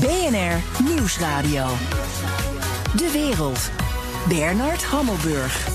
[0.00, 1.66] BNR Nieuwsradio.
[2.96, 3.70] De wereld.
[4.28, 5.68] Bernard Hammelburg.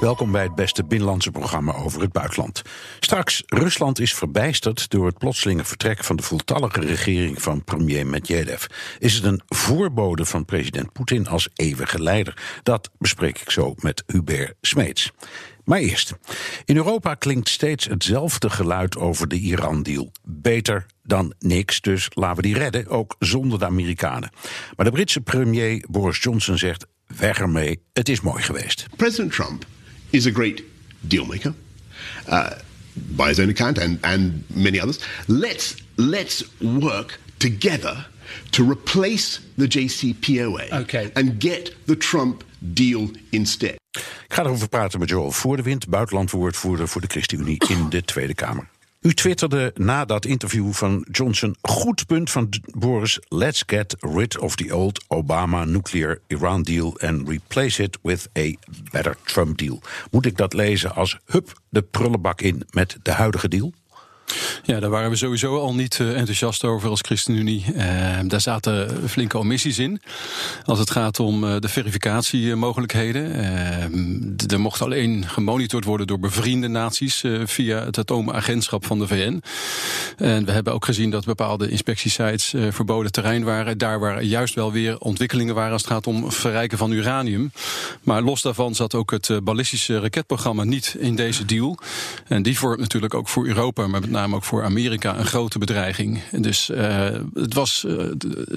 [0.00, 2.62] Welkom bij het beste binnenlandse programma over het buitenland.
[3.00, 8.64] Straks, Rusland is verbijsterd door het plotselinge vertrek van de voltallige regering van premier Medvedev.
[8.98, 12.60] Is het een voorbode van president Poetin als eeuwige leider?
[12.62, 15.12] Dat bespreek ik zo met Hubert Smeets.
[15.64, 16.12] Maar eerst.
[16.64, 20.12] In Europa klinkt steeds hetzelfde geluid over de Iran-deal.
[20.22, 24.30] Beter dan niks, dus laten we die redden, ook zonder de Amerikanen.
[24.76, 28.86] Maar de Britse premier Boris Johnson zegt: weg ermee, het is mooi geweest.
[28.96, 29.66] President Trump
[30.10, 30.62] is a great
[31.00, 31.52] dealmaker.
[32.28, 32.50] Uh,
[32.94, 34.98] by his own account and, and many others.
[35.26, 38.06] Let's, let's work together
[38.50, 41.10] to replace the JCPOA Okay.
[41.14, 43.74] and get the Trump deal instead.
[43.92, 48.68] Ik ga erover praten met Joel Voordewind, buitenlandwoordvoerder voor de ChristenUnie in de Tweede Kamer.
[49.02, 53.20] U twitterde na dat interview van Johnson: goed punt van Boris.
[53.28, 58.54] Let's get rid of the old Obama nuclear Iran deal and replace it with a
[58.90, 59.80] better Trump deal.
[60.10, 63.72] Moet ik dat lezen als hup de prullenbak in met de huidige deal?
[64.64, 67.64] Ja, daar waren we sowieso al niet eh, enthousiast over als ChristenUnie.
[67.76, 70.00] Eh, daar zaten flinke omissies in.
[70.64, 73.20] Als het gaat om eh, de verificatiemogelijkheden.
[74.46, 79.42] Er mocht alleen gemonitord worden door bevriende naties via het atoomagentschap van de VN.
[80.16, 83.78] En we hebben ook gezien dat bepaalde inspectiesites verboden terrein waren.
[83.78, 87.52] Daar waar juist wel weer ontwikkelingen waren als het gaat om verrijken van uranium.
[88.02, 91.78] Maar los daarvan zat ook het ballistische raketprogramma niet in deze deal.
[92.28, 95.58] En die vormt natuurlijk ook voor Europa, maar met name ook voor Amerika, een grote
[95.58, 96.22] bedreiging.
[96.30, 97.98] Dus uh, het was, uh,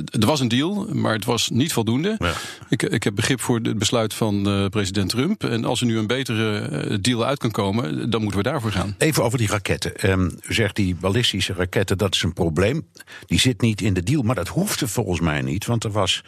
[0.09, 2.15] er was een deal, maar het was niet voldoende.
[2.19, 2.33] Ja.
[2.69, 5.43] Ik, ik heb begrip voor het besluit van uh, president Trump.
[5.43, 8.95] En als er nu een betere deal uit kan komen, dan moeten we daarvoor gaan.
[8.97, 10.09] Even over die raketten.
[10.09, 12.87] Um, u zegt die ballistische raketten, dat is een probleem.
[13.25, 15.65] Die zit niet in de deal, maar dat hoefde volgens mij niet.
[15.65, 16.23] Want er was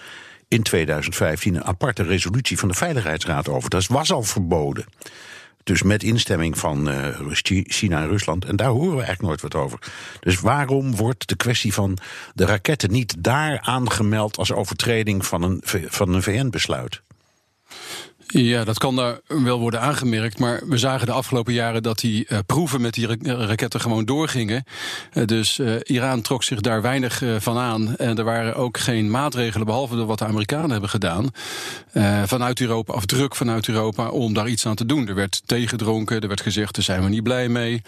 [0.47, 3.69] in 2015 een aparte resolutie van de Veiligheidsraad over.
[3.69, 4.85] Dat was al verboden.
[5.67, 7.07] Dus met instemming van uh,
[7.63, 8.45] China en Rusland.
[8.45, 9.79] En daar horen we eigenlijk nooit wat over.
[10.19, 11.97] Dus waarom wordt de kwestie van
[12.33, 17.01] de raketten niet daar aangemeld als overtreding van een, van een VN-besluit?
[18.27, 20.39] Ja, dat kan daar wel worden aangemerkt.
[20.39, 24.63] Maar we zagen de afgelopen jaren dat die uh, proeven met die raketten gewoon doorgingen.
[25.13, 27.95] Uh, dus uh, Iran trok zich daar weinig van aan.
[27.95, 31.29] En er waren ook geen maatregelen, behalve wat de Amerikanen hebben gedaan.
[32.25, 35.07] vanuit Europa, of druk vanuit Europa, om daar iets aan te doen.
[35.07, 37.81] Er werd tegengedronken, er werd gezegd, daar zijn we niet blij mee.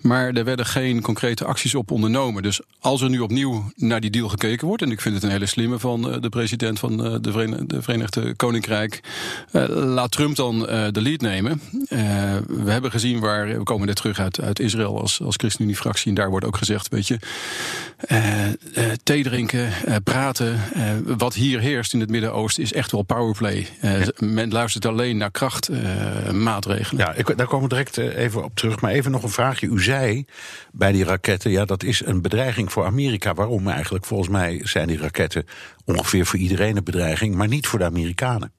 [0.00, 2.42] Maar er werden geen concrete acties op ondernomen.
[2.42, 5.30] Dus als er nu opnieuw naar die deal gekeken wordt, en ik vind het een
[5.30, 7.32] hele slimme van de president van de
[7.82, 9.00] Verenigde Koninkrijk
[9.84, 11.60] laat Trump dan uh, de lead nemen.
[11.72, 11.88] Uh,
[12.46, 16.08] we hebben gezien waar, we komen net terug uit, uit Israël als, als ChristenUnie-fractie.
[16.08, 17.18] En daar wordt ook gezegd, weet je,
[18.08, 19.72] uh, thee drinken,
[20.04, 20.60] praten.
[21.18, 23.66] wat hier heerst in het Midden-Oosten is echt wel powerplay.
[23.80, 24.06] Ja.
[24.18, 27.04] Men luistert alleen naar krachtmaatregelen.
[27.04, 28.80] ja, ik, daar komen we direct even op terug.
[28.80, 29.66] Maar even nog een vraagje.
[29.66, 30.24] U zei
[30.72, 33.34] bij die raketten, ja, dat is een bedreiging voor Amerika.
[33.34, 34.04] Waarom eigenlijk?
[34.04, 35.46] Volgens mij zijn die raketten
[35.84, 38.52] ongeveer voor iedereen een bedreiging, maar niet voor de Amerikanen.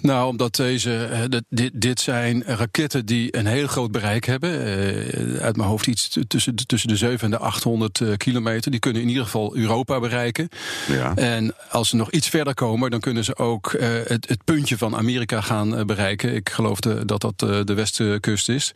[0.00, 4.50] Nou, omdat deze, dit, dit zijn raketten die een heel groot bereik hebben.
[4.50, 8.70] Uh, uit mijn hoofd iets tussen, tussen de 7 en de 800 uh, kilometer.
[8.70, 10.48] Die kunnen in ieder geval Europa bereiken.
[10.88, 11.14] Ja.
[11.14, 14.78] En als ze nog iets verder komen, dan kunnen ze ook uh, het, het, puntje
[14.78, 16.34] van Amerika gaan bereiken.
[16.34, 18.72] Ik geloof de, dat dat de westkust is.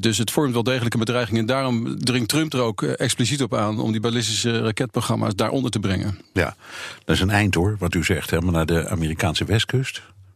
[0.00, 1.38] dus het vormt wel degelijk een bedreiging.
[1.38, 5.78] En daarom dringt Trump er ook expliciet op aan om die ballistische raketprogramma's daaronder te
[5.78, 6.18] brengen.
[6.32, 6.56] Ja,
[7.04, 9.83] dat is een eind hoor, wat u zegt, helemaal naar de Amerikaanse westkust.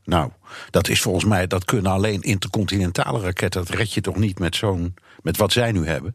[0.05, 0.31] Nou,
[0.71, 3.65] dat is volgens mij, dat kunnen alleen intercontinentale raketten.
[3.65, 6.15] Dat red je toch niet met zo'n, met wat zij nu hebben?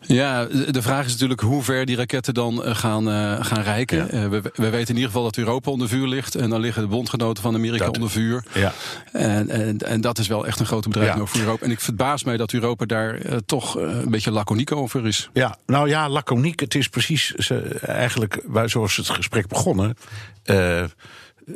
[0.00, 3.96] Ja, de vraag is natuurlijk hoe ver die raketten dan gaan, uh, gaan reiken.
[3.96, 4.24] Ja.
[4.24, 6.34] Uh, we, we, weten in ieder geval dat Europa onder vuur ligt.
[6.34, 8.44] En dan liggen de bondgenoten van Amerika dat, onder vuur.
[8.54, 8.72] Ja.
[9.12, 11.30] En, en, en, dat is wel echt een grote bedreiging ja.
[11.30, 11.64] voor Europa.
[11.64, 15.30] En ik verbaas mij dat Europa daar uh, toch een beetje laconiek over is.
[15.32, 16.60] Ja, nou ja, laconiek.
[16.60, 17.34] Het is precies
[17.80, 19.96] eigenlijk waar, zoals het gesprek begonnen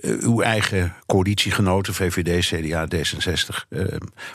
[0.00, 3.67] uw eigen coalitiegenoten, VVD, CDA, D66.
[3.69, 3.87] Uh,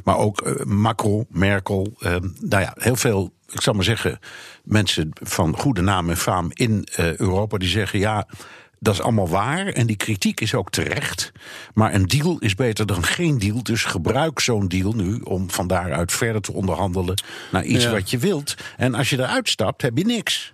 [0.04, 1.94] maar ook uh, Macron, Merkel.
[2.40, 4.20] Nou ja, heel veel, ik zal maar zeggen,
[4.64, 8.28] mensen van goede naam en faam in Europa die zeggen ja.
[8.80, 11.32] Dat is allemaal waar en die kritiek is ook terecht.
[11.74, 13.64] Maar een deal is beter dan geen deal.
[13.64, 17.22] Dus gebruik zo'n deal nu om van daaruit verder te onderhandelen
[17.52, 17.92] naar iets ja.
[17.92, 18.56] wat je wilt.
[18.78, 20.54] En als je eruit stapt, heb je niks.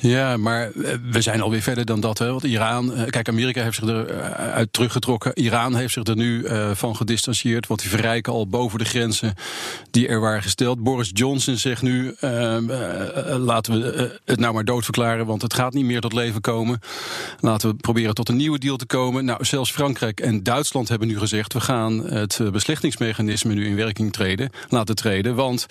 [0.00, 2.18] Ja, maar eh, we zijn alweer verder dan dat.
[2.18, 2.30] Hè?
[2.30, 5.38] Want Iran, eh, kijk, Amerika heeft zich eruit teruggetrokken.
[5.38, 7.66] Iran heeft zich er nu van gedistanceerd.
[7.66, 9.34] Want die verrijken al boven de grenzen
[9.90, 10.82] die er waren gesteld.
[10.82, 12.56] Boris Johnson zegt nu: uh,
[13.38, 15.26] laten we het nou maar doodverklaren.
[15.26, 16.80] Want het gaat niet meer tot leven komen.
[17.40, 19.24] Laten we proberen tot een nieuwe deal te komen.
[19.24, 24.12] Nou, zelfs Frankrijk en Duitsland hebben nu gezegd: we gaan het beslichtingsmechanisme nu in werking
[24.12, 25.34] treden, laten treden.
[25.34, 25.66] Want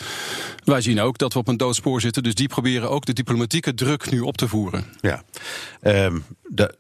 [0.64, 2.24] wij zien ook dat we op een doodspoor zitten.
[2.24, 4.86] Dus die proberen ook de diplomatieke druk nu op te voeren.
[5.02, 5.24] Ja,
[5.82, 6.76] um, dat,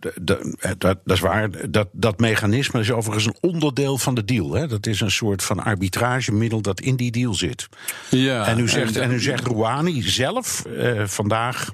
[0.77, 1.71] dat, is waar.
[1.71, 4.53] Dat, dat mechanisme is overigens een onderdeel van de deal.
[4.53, 4.67] Hè?
[4.67, 7.67] Dat is een soort van arbitragemiddel dat in die deal zit.
[8.09, 11.73] Ja, en u zegt, en, u zegt Rouhani zelf uh, vandaag...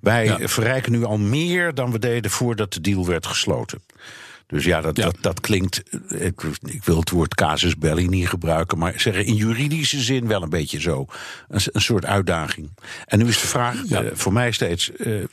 [0.00, 0.48] wij ja.
[0.48, 3.82] verrijken nu al meer dan we deden voordat de deal werd gesloten.
[4.52, 5.82] Dus ja, dat, Dat, dat klinkt.
[6.08, 10.42] Ik, ik, wil het woord casus belli niet gebruiken, maar zeggen in juridische zin wel
[10.42, 11.06] een beetje zo.
[11.48, 12.70] Een, een soort uitdaging.
[13.06, 15.26] En nu is de vraag uh, voor mij steeds, uh, uh,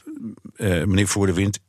[0.58, 1.60] meneer Voor de Wind.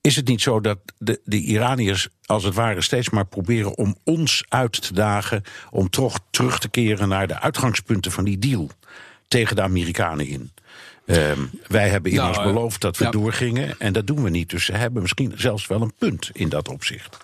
[0.00, 3.96] Is het niet zo dat de, de Iraniërs als het ware steeds maar proberen om
[4.04, 5.42] ons uit te dagen.
[5.70, 8.70] om toch terug te keren naar de uitgangspunten van die deal
[9.28, 10.52] tegen de Amerikanen in?
[11.10, 14.50] Ehm, wij hebben immers nou, beloofd dat we doorgingen en dat doen we niet.
[14.50, 17.18] Dus ze hebben misschien zelfs wel een punt in dat opzicht.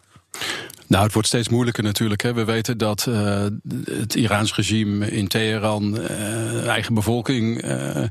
[0.89, 2.23] Nou, het wordt steeds moeilijker natuurlijk.
[2.23, 2.35] Hè.
[2.35, 3.45] We weten dat uh,
[3.85, 8.05] het Iraans regime in Teheran uh, eigen bevolking uh,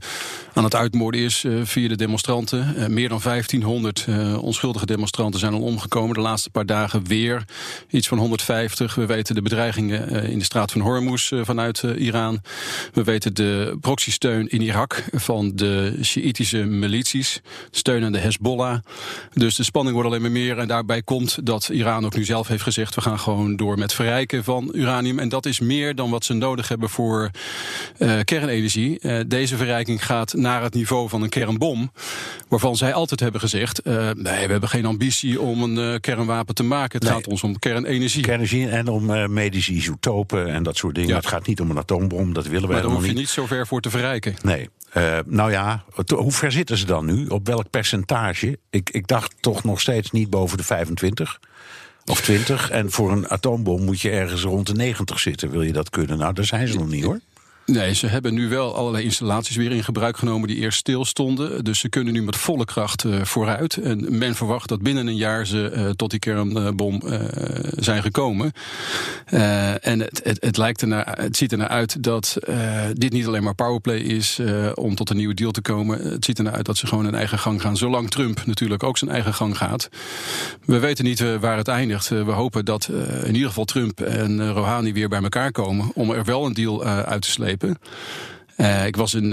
[0.54, 2.76] aan het uitmoorden is via de demonstranten.
[2.94, 4.06] meer dan 1500
[4.40, 6.14] onschuldige demonstranten zijn al omgekomen.
[6.14, 7.46] De laatste paar dagen weer
[7.90, 8.96] iets van 150.
[8.96, 12.42] We weten de bedreigingen in de straat van Hormuz vanuit Iran.
[12.94, 17.42] We weten de proxysteun in Irak van de Sjiitische milities.
[17.72, 18.80] Steun aan de Hezbollah.
[19.34, 20.58] Dus de spanning wordt alleen maar meer.
[20.58, 22.96] En daarbij komt dat Iran ook nu zelf heeft gezegd...
[22.96, 25.20] we gaan gewoon door met verrijken van uranium.
[25.20, 27.30] En dat is meer dan wat ze nodig hebben voor
[27.98, 29.00] uh, kernenergie.
[29.02, 31.92] Uh, deze verrijking gaat naar het niveau van een kernbom.
[32.48, 33.88] Waarvan zij altijd hebben gezegd...
[33.88, 37.00] Uh, nee, we hebben geen ambitie om een kernwapen te maken.
[37.00, 37.18] Het nee.
[37.18, 38.22] gaat ons om kernenergie.
[38.22, 41.10] Kernenergie en om medische isotopen en dat soort dingen.
[41.10, 41.16] Ja.
[41.16, 42.82] Het gaat niet om een atoombom, dat willen wij helemaal niet.
[42.82, 44.36] daar hoef je niet zo ver voor te verrijken.
[44.42, 44.70] Nee.
[44.98, 45.84] Uh, nou ja,
[46.16, 47.28] hoe ver zitten ze dan nu?
[47.28, 48.60] Op welk percentage?
[48.70, 51.40] Ik, ik dacht toch nog steeds niet boven de 25.
[52.06, 52.70] Of 20.
[52.70, 55.50] En voor een atoombom moet je ergens rond de 90 zitten.
[55.50, 56.18] Wil je dat kunnen?
[56.18, 57.20] Nou, daar zijn ze nog niet hoor.
[57.66, 61.64] Nee, ze hebben nu wel allerlei installaties weer in gebruik genomen die eerst stil stonden.
[61.64, 63.78] Dus ze kunnen nu met volle kracht uh, vooruit.
[63.78, 67.20] En men verwacht dat binnen een jaar ze uh, tot die kernbom uh,
[67.76, 68.52] zijn gekomen.
[69.26, 72.38] en het, het, het, lijkt het ziet ernaar uit dat
[72.94, 74.40] dit niet alleen maar powerplay is
[74.74, 76.00] om tot een nieuwe deal te komen.
[76.00, 77.78] Het ziet ernaar uit dat ze gewoon hun eigen gang gaan.
[77.78, 79.90] Zolang Trump natuurlijk ook zijn eigen gang gaat.
[80.66, 82.08] We weten niet waar het eindigt.
[82.08, 82.90] we hopen dat
[83.24, 86.84] in ieder geval Trump en Rouhani weer bij elkaar komen om er wel een deal
[86.84, 87.55] uit te slepen.
[88.58, 89.32] Uh, ik was in, uh,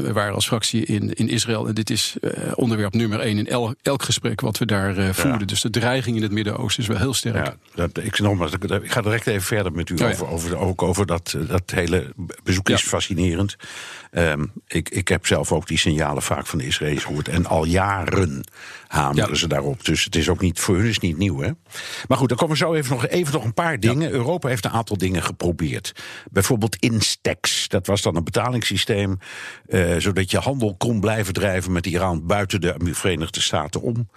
[0.00, 3.46] we waren als fractie in, in Israël en dit is uh, onderwerp nummer één in
[3.46, 5.40] elk, elk gesprek wat we daar voerden.
[5.40, 5.46] Ja.
[5.46, 7.46] Dus de dreiging in het Midden-Oosten is wel heel sterk.
[7.46, 10.82] Ja, dat, ik, nogmaals, ik ga direct even verder met u oh, over, over, ook
[10.82, 13.56] over dat, dat hele bezoek is fascinerend.
[14.14, 17.28] Um, ik, ik heb zelf ook die signalen vaak van de Israëli's gehoord.
[17.28, 18.44] En al jaren
[18.86, 19.34] hameren ja.
[19.34, 19.84] ze daarop.
[19.84, 21.40] Dus het is ook niet, voor hun is niet nieuw.
[21.40, 21.50] Hè?
[22.08, 24.08] Maar goed, dan komen zo even nog, even nog een paar dingen.
[24.08, 24.14] Ja.
[24.14, 25.94] Europa heeft een aantal dingen geprobeerd.
[26.30, 27.68] Bijvoorbeeld Instex.
[27.68, 29.18] Dat was dan een betalingssysteem.
[29.68, 34.08] Uh, zodat je handel kon blijven drijven met Iran buiten de Verenigde Staten om.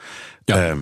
[0.46, 0.70] Ja.
[0.70, 0.78] Uh,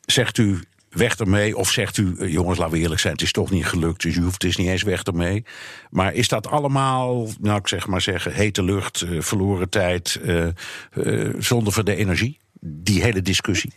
[0.00, 1.56] zegt u, weg ermee?
[1.56, 4.16] Of zegt u, eh, jongens, laten we eerlijk zijn, het is toch niet gelukt, dus
[4.16, 5.44] u hoeft dus niet eens weg ermee.
[5.90, 10.46] Maar is dat allemaal, nou ik zeg maar zeggen, hete lucht, uh, verloren tijd, uh,
[10.94, 12.38] uh, zonder voor de energie?
[12.60, 13.72] Die hele discussie.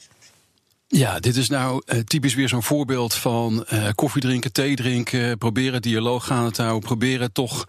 [0.87, 5.37] Ja, dit is nou uh, typisch weer zo'n voorbeeld van uh, koffie drinken, thee drinken,
[5.37, 7.67] proberen dialoog gaande te houden, proberen toch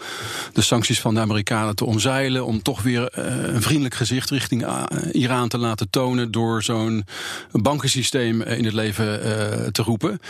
[0.53, 4.67] de sancties van de Amerikanen te omzeilen, om toch weer uh, een vriendelijk gezicht richting
[5.13, 7.05] Iran te laten tonen door zo'n
[7.53, 9.23] bankensysteem in het leven
[9.73, 10.21] te roepen.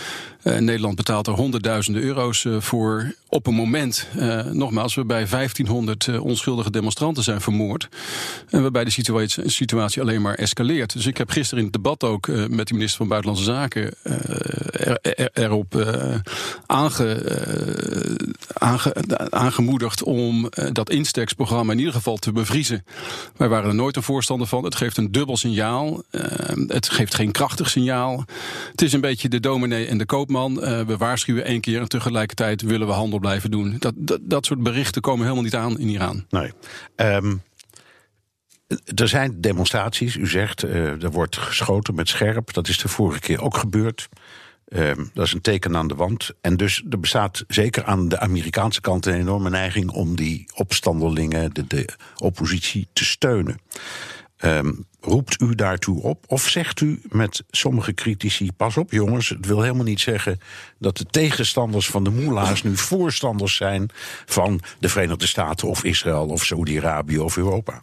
[0.43, 4.09] Nederland betaalt er honderdduizenden euro's voor op een moment,
[4.53, 7.89] nogmaals, waarbij 1500 onschuldige demonstranten zijn vermoord
[8.51, 10.93] en waarbij de situatie, situatie alleen maar escaleert.
[10.93, 14.13] Dus ik heb gisteren in het debat ook met die minister van Buitenlandse Zaken uh,
[14.89, 15.75] er, er, erop
[16.67, 18.95] aange, uh, aange,
[19.31, 22.85] aangemoedigd om dat Instex-programma in ieder geval te bevriezen.
[23.37, 24.65] Wij waren er nooit een voorstander van.
[24.65, 26.03] Het geeft een dubbel signaal.
[26.67, 28.25] het geeft geen krachtig signaal.
[28.71, 30.55] Het is een beetje de dominee en de koopman.
[30.87, 33.77] we waarschuwen één keer en tegelijkertijd willen we handel blijven doen.
[33.79, 36.25] Dat, dat, dat soort berichten komen helemaal niet aan in Iran.
[36.31, 36.53] Nee.
[36.97, 37.43] Um
[38.95, 42.53] er zijn demonstraties, u zegt, uh, er wordt geschoten met scherp.
[42.53, 44.09] Dat is de vorige keer ook gebeurd.
[44.69, 46.31] Uh, dat is een teken aan de wand.
[46.41, 51.51] En dus er bestaat zeker aan de Amerikaanse kant een enorme neiging om die opstandelingen,
[51.67, 53.59] de, oppositie, te steunen.
[54.37, 56.25] Ehm, roept u daartoe op?
[56.27, 60.41] Of zegt u met sommige critici: pas op jongens, het wil helemaal niet zeggen
[60.79, 63.91] dat de tegenstanders van de moela's nu voorstanders zijn
[64.27, 67.83] van de Verenigde Staten of Israël of Saudi-Arabië of Europa?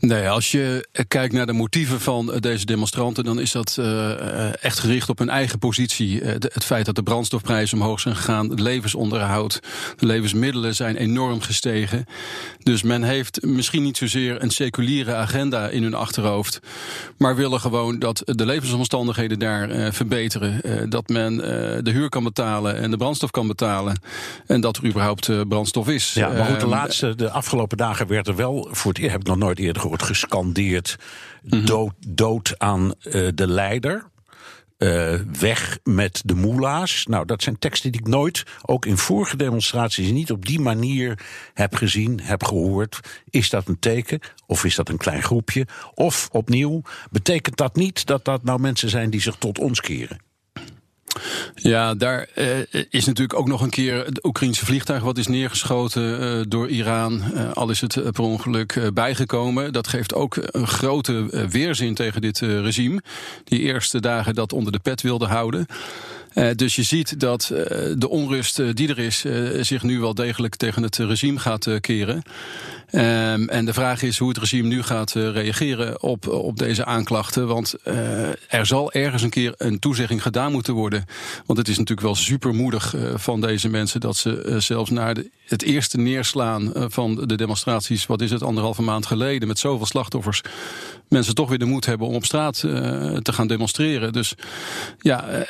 [0.00, 4.78] Nee, als je kijkt naar de motieven van deze demonstranten, dan is dat uh, echt
[4.78, 6.20] gericht op hun eigen positie.
[6.20, 9.60] Uh, de, het feit dat de brandstofprijzen omhoog zijn gegaan, het levensonderhoud,
[9.96, 12.04] de levensmiddelen zijn enorm gestegen.
[12.62, 16.60] Dus men heeft misschien niet zozeer een seculiere agenda in hun achterhoofd,
[17.16, 20.60] maar willen gewoon dat de levensomstandigheden daar verbeteren.
[20.90, 21.36] dat men
[21.84, 24.00] de huur kan betalen en de brandstof kan betalen.
[24.46, 26.12] En dat er überhaupt brandstof is.
[26.12, 29.20] Ja, maar goed, de ehm, laatste, de afgelopen dagen werd er wel voor het heb
[29.20, 30.96] ik nog nooit eerder gehoord wordt gescandeerd:
[31.42, 31.64] mhm.
[31.64, 34.08] dood, dood aan uh, de leider.
[34.78, 37.06] Uh, weg met de moela's.
[37.06, 41.18] Nou, dat zijn teksten die ik nooit, ook in vorige demonstraties, niet op die manier
[41.54, 43.00] heb gezien, heb gehoord.
[43.30, 44.20] Is dat een teken?
[44.46, 45.66] Of is dat een klein groepje?
[45.94, 50.29] Of opnieuw, betekent dat niet dat dat nou mensen zijn die zich tot ons keren?
[51.54, 52.46] Ja, daar uh,
[52.90, 57.22] is natuurlijk ook nog een keer het Oekraïnse vliegtuig wat is neergeschoten uh, door Iran.
[57.34, 59.72] Uh, al is het per ongeluk bijgekomen.
[59.72, 63.02] Dat geeft ook een grote weerzin tegen dit regime.
[63.44, 65.66] Die eerste dagen dat onder de pet wilde houden.
[66.56, 67.52] Dus je ziet dat
[67.96, 69.24] de onrust die er is
[69.66, 72.22] zich nu wel degelijk tegen het regime gaat keren.
[72.92, 77.46] Um, en de vraag is hoe het regime nu gaat reageren op, op deze aanklachten.
[77.46, 77.74] Want
[78.48, 81.04] er zal ergens een keer een toezegging gedaan moeten worden.
[81.46, 85.62] Want het is natuurlijk wel supermoedig van deze mensen dat ze zelfs naar de, het
[85.62, 90.40] eerste neerslaan van de demonstraties, wat is het, anderhalve maand geleden, met zoveel slachtoffers,
[91.10, 94.12] mensen toch weer de moed hebben om op straat te gaan demonstreren.
[94.12, 94.34] Dus
[94.98, 95.46] ja,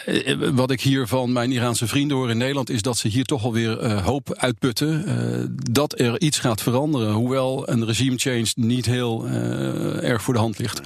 [0.52, 3.44] wat ik hier van mijn Iraanse vrienden hoor in Nederland is dat ze hier toch
[3.44, 5.58] alweer hoop uitputten.
[5.72, 7.12] dat er iets gaat veranderen.
[7.12, 10.80] Hoe hoewel een regime change niet heel uh, erg voor de hand ligt.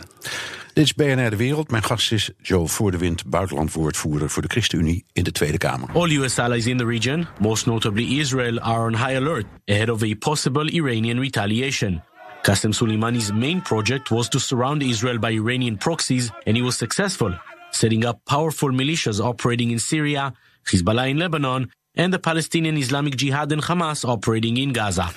[0.73, 1.71] Dit is BNR De Wereld.
[1.71, 5.89] Mijn gast is Joe Voordewind, buitenlandwoordvoerder voor de ChristenUnie in de Tweede Kamer.
[5.93, 10.03] All US allies in the region, most notably Israel, are on high alert ahead of
[10.03, 12.03] a possible Iranian retaliation.
[12.45, 17.33] Qasem Soleimani's main project was to surround Israel by Iranian proxies, and he was successful,
[17.71, 20.35] setting up powerful militias operating in Syria,
[20.71, 25.11] Hezbollah in Lebanon, and the Palestinian Islamic Jihad and Hamas operating in Gaza.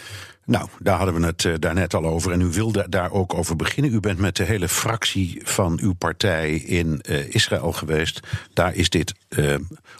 [0.46, 2.32] Nou, daar hadden we het uh, daarnet al over.
[2.32, 3.94] En u wilde daar ook over beginnen.
[3.94, 8.20] U bent met de hele fractie van uw partij in uh, Israël geweest.
[8.54, 9.56] Daar is dit uh,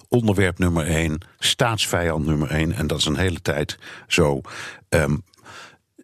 [0.08, 2.72] onderwerp nummer één, staatsvijand nummer één.
[2.74, 4.42] En dat is een hele tijd zo.
[4.90, 5.24] Um,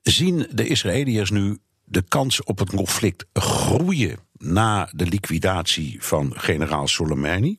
[0.04, 6.88] zien de Israëliërs nu de kans op het conflict groeien na de liquidatie van generaal
[6.88, 7.58] Soleimani?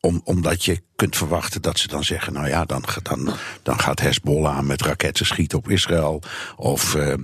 [0.00, 3.30] Om, omdat je kunt verwachten dat ze dan zeggen: nou ja, dan, dan,
[3.62, 6.22] dan gaat Hezbollah met raketten schieten op Israël.
[6.56, 7.14] Of, uh,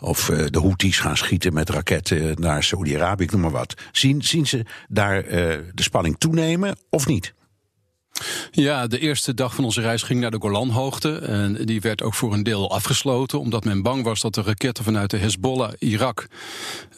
[0.00, 3.74] of uh, de Houthis gaan schieten met raketten naar Saudi-Arabië, noem maar wat.
[3.92, 5.30] Zien, zien ze daar uh,
[5.74, 7.34] de spanning toenemen of niet?
[8.50, 11.18] Ja, de eerste dag van onze reis ging naar de Golanhoogte.
[11.18, 14.84] En die werd ook voor een deel afgesloten, omdat men bang was dat de raketten
[14.84, 16.26] vanuit de Hezbollah Irak.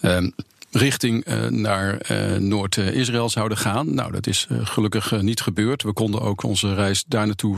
[0.02, 0.26] Uh,
[0.76, 3.94] richting uh, naar uh, Noord-Israël zouden gaan.
[3.94, 5.82] Nou, dat is uh, gelukkig niet gebeurd.
[5.82, 7.56] We konden ook onze reis daar naartoe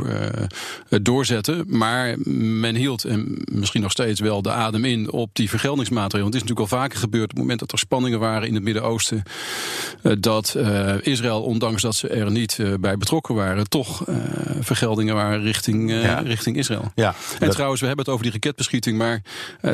[1.02, 1.64] doorzetten.
[1.66, 6.22] Maar men hield en misschien nog steeds wel de adem in op die vergeldingsmaatregelen.
[6.22, 8.54] Want het is natuurlijk al vaker gebeurd op het moment dat er spanningen waren in
[8.54, 9.22] het Midden-Oosten.
[10.20, 10.56] dat
[11.00, 14.04] Israël, ondanks dat ze er niet bij betrokken waren, toch
[14.60, 16.18] vergeldingen waren richting, ja.
[16.18, 16.92] richting Israël.
[16.94, 17.50] Ja, en dat...
[17.50, 19.22] trouwens, we hebben het over die raketbeschieting, maar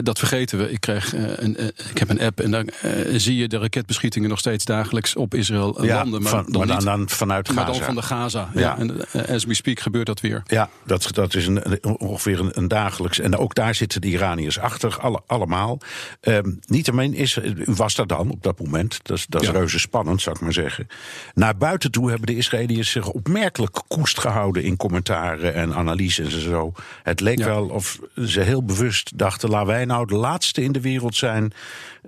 [0.03, 0.71] dat vergeten we.
[0.71, 1.59] Ik, kreeg, een,
[1.91, 2.69] ik heb een app en dan
[3.13, 6.23] zie je de raketbeschietingen nog steeds dagelijks op Israël ja, landen.
[6.23, 7.61] Maar, van, dan, maar dan, dan, vanuit Gaza.
[7.61, 8.49] Maar dan van de Gaza.
[8.55, 8.61] Ja.
[8.61, 8.79] ja.
[8.79, 10.43] En eh, as we speak gebeurt dat weer.
[10.47, 13.19] Ja, dat, dat is een, ongeveer een, een, dagelijks.
[13.19, 15.79] En ook daar zitten de Iraniërs achter, alle, allemaal.
[16.21, 19.01] Um, Niettemin is, u was daar dan op dat moment.
[19.03, 19.55] Dat is, dat is ja.
[19.55, 20.87] reuze spannend, zou ik maar zeggen.
[21.35, 26.41] Naar buiten toe hebben de Israëliërs zich opmerkelijk koest gehouden in commentaren en analyses en
[26.41, 26.73] zo.
[27.03, 30.81] Het leek wel of ze heel bewust dachten: laten wij nou de laatste in de
[30.81, 31.53] wereld zijn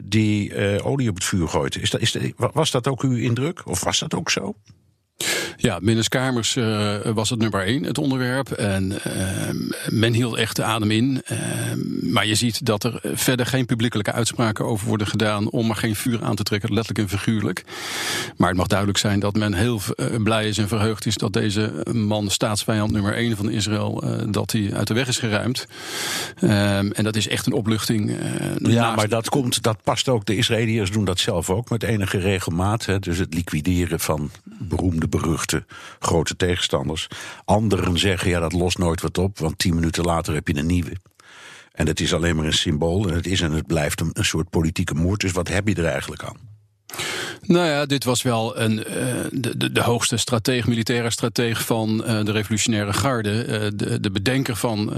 [0.04, 1.76] die uh, olie op het vuur gooit.
[1.76, 3.66] Is dat, is dat, was dat ook uw indruk?
[3.66, 4.54] Of was dat ook zo?
[5.56, 8.50] Ja, binnenskamers uh, was het nummer één, het onderwerp.
[8.50, 9.00] En uh,
[9.88, 11.23] men hield echt de adem in.
[11.32, 11.38] Uh,
[12.12, 15.50] maar je ziet dat er verder geen publiekelijke uitspraken over worden gedaan...
[15.50, 17.64] om maar geen vuur aan te trekken, letterlijk en figuurlijk.
[18.37, 19.80] Maar het mag duidelijk zijn dat men heel
[20.23, 21.14] blij is en verheugd is...
[21.14, 24.04] dat deze man, staatsvijand nummer één van Israël...
[24.30, 25.66] dat hij uit de weg is geruimd.
[26.40, 28.11] Ehm, en dat is echt een opluchting.
[28.58, 28.96] ja, naast...
[28.96, 30.25] maar dat, komt, dat past ook.
[30.25, 32.87] De Israëliërs doen dat zelf ook met enige regelmaat.
[32.87, 35.64] Hè, dus het liquideren van beroemde beruchte
[35.98, 37.08] grote tegenstanders.
[37.44, 40.66] Anderen zeggen, ja, dat lost nooit wat op, want tien minuten later heb je een
[40.66, 40.96] nieuwe.
[41.72, 43.08] En het is alleen maar een symbool.
[43.08, 45.20] En het is en het blijft een, een soort politieke moord.
[45.20, 46.55] Dus wat heb je er eigenlijk aan?
[47.42, 48.84] Nou ja, dit was wel een, uh,
[49.32, 53.46] de, de, de, hoogste strateeg, militaire strateeg van uh, de revolutionaire garde.
[53.46, 54.92] Uh, de, de, bedenker van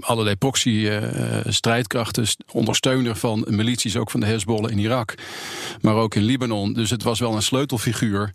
[0.00, 2.26] allerlei proxy-strijdkrachten.
[2.52, 5.14] ondersteuner van milities, ook van de Hezbollah in Irak.
[5.80, 6.72] Maar ook in Libanon.
[6.72, 8.32] Dus het was wel een sleutelfiguur.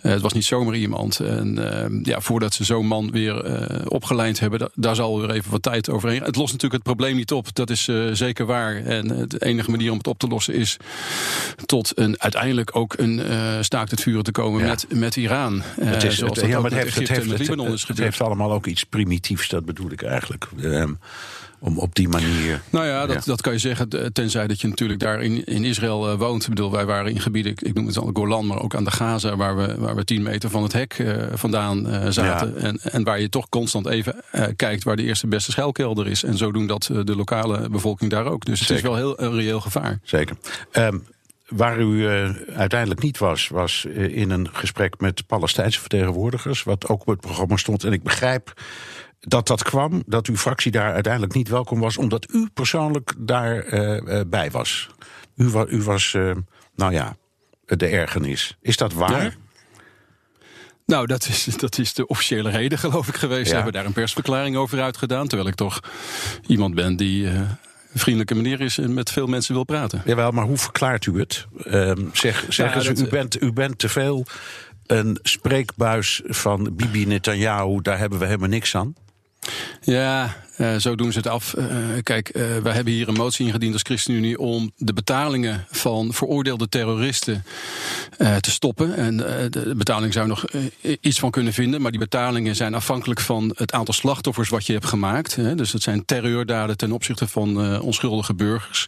[0.00, 1.20] het was niet zomaar iemand.
[1.20, 5.90] En ja, voordat ze zo'n man weer opgeleid hebben, daar zal weer even wat tijd
[5.90, 6.22] overheen.
[6.22, 7.54] Het lost natuurlijk het probleem niet op.
[7.54, 8.76] Dat is zeker waar.
[8.76, 10.76] En de enige manier om het op te lossen is
[11.66, 14.66] tot een uiteindelijk ook een uh, staakt het vuren te komen ja.
[14.66, 15.62] met, met Iran.
[15.80, 18.84] Het is, het, ja, maar het heeft, het, heeft, het, het heeft allemaal ook iets
[18.84, 20.48] primitiefs, dat bedoel ik eigenlijk.
[20.62, 20.98] Um,
[21.62, 22.62] om op die manier.
[22.70, 23.22] Nou ja, dat, ja.
[23.24, 24.12] dat kan je zeggen.
[24.12, 26.42] Tenzij dat je natuurlijk daar in, in Israël uh, woont.
[26.42, 28.90] Ik bedoel, wij waren in gebieden, ik noem het al Golan, maar ook aan de
[28.90, 32.54] Gaza, waar we, waar we tien meter van het hek uh, vandaan uh, zaten.
[32.56, 32.60] Ja.
[32.60, 34.14] En, en waar je toch constant even
[34.56, 36.24] kijkt waar de eerste beste schuilkelder is.
[36.24, 38.44] En zo doen dat de lokale bevolking daar ook.
[38.44, 38.74] Dus Zeker.
[38.74, 39.98] het is wel heel een reëel gevaar.
[40.02, 40.36] Zeker.
[40.72, 41.04] Um,
[41.52, 46.88] Waar u uh, uiteindelijk niet was, was uh, in een gesprek met Palestijnse vertegenwoordigers, wat
[46.88, 47.84] ook op het programma stond.
[47.84, 48.62] En ik begrijp
[49.20, 54.00] dat dat kwam, dat uw fractie daar uiteindelijk niet welkom was, omdat u persoonlijk daarbij
[54.18, 54.88] uh, bij was.
[55.36, 56.16] U, wa u was,
[56.74, 57.16] nou ja,
[57.66, 58.56] de ergernis.
[58.60, 59.22] Is dat waar?
[59.22, 59.32] Ja.
[60.86, 63.42] Nou, dat is, dat is de officiële reden, geloof ik, geweest.
[63.42, 63.48] Ja.
[63.48, 65.28] Ze hebben daar een persverklaring over uitgedaan.
[65.28, 65.80] Terwijl ik toch
[66.46, 67.28] iemand ben die
[67.94, 70.02] vriendelijke manier is en met veel mensen wil praten.
[70.04, 71.46] Jawel, maar hoe verklaart u het?
[71.66, 74.26] Um, zeg, zeggen ja, ze, u, bent, u bent te veel
[74.86, 78.94] een spreekbuis van Bibi Netanyahu, daar hebben we helemaal niks aan.
[79.80, 81.54] Ja, uh, zo doen ze het af.
[81.58, 81.66] Uh,
[82.02, 86.68] kijk, uh, wij hebben hier een motie ingediend als ChristenUnie om de betalingen van veroordeelde
[86.68, 87.44] terroristen
[88.40, 88.96] te stoppen.
[88.96, 90.44] En de betaling zou nog
[91.00, 94.72] iets van kunnen vinden, maar die betalingen zijn afhankelijk van het aantal slachtoffers wat je
[94.72, 95.36] hebt gemaakt.
[95.36, 95.54] Hè.
[95.54, 98.86] Dus het zijn terreurdaden ten opzichte van onschuldige burgers.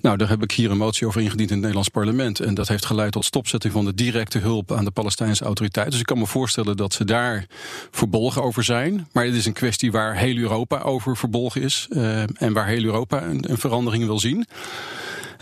[0.00, 2.40] Nou, daar heb ik hier een motie over ingediend in het Nederlands parlement.
[2.40, 5.92] En dat heeft geleid tot stopzetting van de directe hulp aan de Palestijnse autoriteiten.
[5.92, 7.46] Dus ik kan me voorstellen dat ze daar
[7.90, 9.08] verbolgen over zijn.
[9.12, 11.86] Maar het is een kwestie waar heel Europa over verbolgen is.
[11.90, 14.46] Uh, en waar heel Europa een, een verandering wil zien.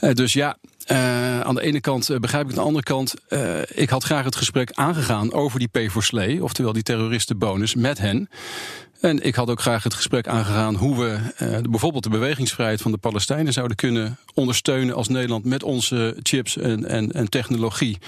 [0.01, 0.57] Uh, dus ja,
[0.93, 3.15] uh, aan de ene kant begrijp ik, aan de andere kant,
[3.69, 7.99] ik had graag het gesprek aangegaan over die P voor Slee, oftewel die terroristenbonus, met
[7.99, 8.29] hen.
[9.01, 11.19] En ik had ook graag het gesprek aangegaan hoe we
[11.71, 16.89] bijvoorbeeld de bewegingsvrijheid van de Palestijnen zouden kunnen ondersteunen als Nederland met onze chips en,
[16.89, 17.99] en, en technologie.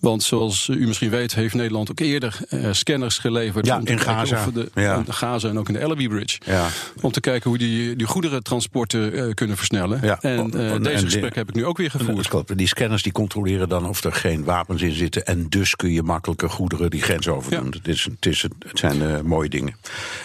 [0.00, 3.66] Want zoals u misschien weet, heeft Nederland ook eerder uh, scanners geleverd.
[3.66, 4.46] Ja, in Gaza.
[4.54, 5.02] De, ja.
[5.02, 6.38] de Gaza en ook in de Ellerby Bridge.
[6.44, 6.68] Ja.
[7.00, 10.00] Om te kijken hoe die, die goederentransporten uh, kunnen versnellen.
[10.02, 10.20] Ja.
[10.20, 12.28] En uh, deze en gesprek heb ik nu ook weer gevoerd.
[12.28, 12.58] Klopt.
[12.58, 15.26] Die scanners die controleren dan of er geen wapens in zitten.
[15.26, 17.64] En dus kun je makkelijker goederen die grens over doen.
[17.64, 17.70] Ja.
[17.70, 19.76] Het, is, het, is, het zijn mooie dingen.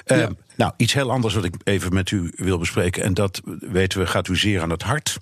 [0.06, 0.30] Ja.
[0.56, 3.04] Nou, iets heel anders wat ik even met u wil bespreken.
[3.04, 5.20] En dat weten we, gaat u zeer aan het hart.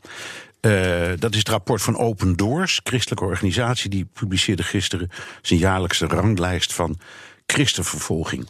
[0.61, 3.89] Uh, dat is het rapport van Open Doors, christelijke organisatie.
[3.89, 5.09] Die publiceerde gisteren
[5.41, 6.99] zijn jaarlijkse ranglijst van
[7.45, 8.47] christenvervolging.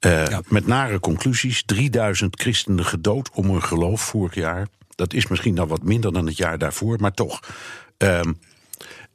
[0.00, 0.42] Uh, ja.
[0.48, 1.62] Met nare conclusies.
[1.66, 4.66] 3000 christenen gedood om hun geloof vorig jaar.
[4.94, 7.40] Dat is misschien dan wat minder dan het jaar daarvoor, maar toch.
[7.98, 8.20] Uh,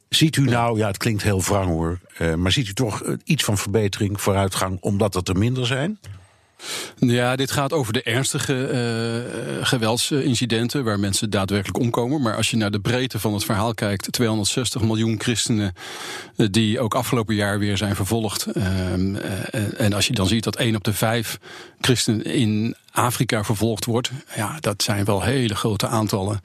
[0.08, 1.98] ziet u nou, ja, het klinkt heel wrang hoor.
[2.18, 5.98] Uh, maar ziet u toch iets van verbetering, vooruitgang, omdat het er minder zijn?
[6.98, 8.54] Ja, dit gaat over de ernstige
[9.58, 12.22] uh, geweldsincidenten waar mensen daadwerkelijk omkomen.
[12.22, 15.72] Maar als je naar de breedte van het verhaal kijkt, 260 miljoen christenen
[16.36, 18.46] uh, die ook afgelopen jaar weer zijn vervolgd.
[18.56, 18.92] Uh,
[19.80, 21.38] en als je dan ziet dat 1 op de 5
[21.80, 26.40] christenen in Afrika vervolgd wordt, ja, dat zijn wel hele grote aantallen.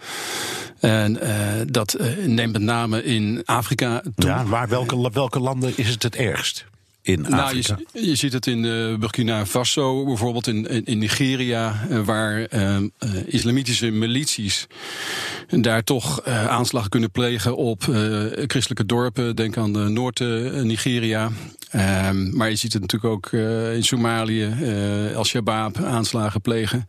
[0.79, 1.19] En
[1.67, 4.29] dat neemt met name in Afrika toe.
[4.29, 6.65] Ja, waar welke, welke landen is het het ergst?
[7.11, 7.73] In Afrika?
[7.73, 12.47] Nou, je, je, ziet het in uh, Burkina Faso, bijvoorbeeld in, in, Nigeria, uh, waar
[12.53, 12.77] uh,
[13.25, 14.67] islamitische milities
[15.49, 17.83] daar toch aanslagen kunnen plegen op
[18.47, 19.35] christelijke dorpen.
[19.35, 21.29] Denk aan de Noord-Nigeria.
[21.69, 23.31] Ehm, maar je ziet het natuurlijk ook
[23.73, 24.53] in Somalië,
[25.15, 26.87] Al-Shabaab aanslagen plegen.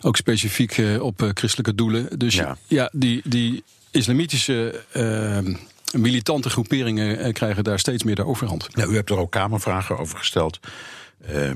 [0.00, 2.18] Ook specifiek op christelijke doelen.
[2.18, 5.54] Dus ja, ja die, die islamitische ehm,
[6.00, 8.68] militante groeperingen eh, krijgen daar steeds meer de overhand.
[8.88, 10.60] U hebt er ook Kamervragen over gesteld.
[11.30, 11.50] Uh,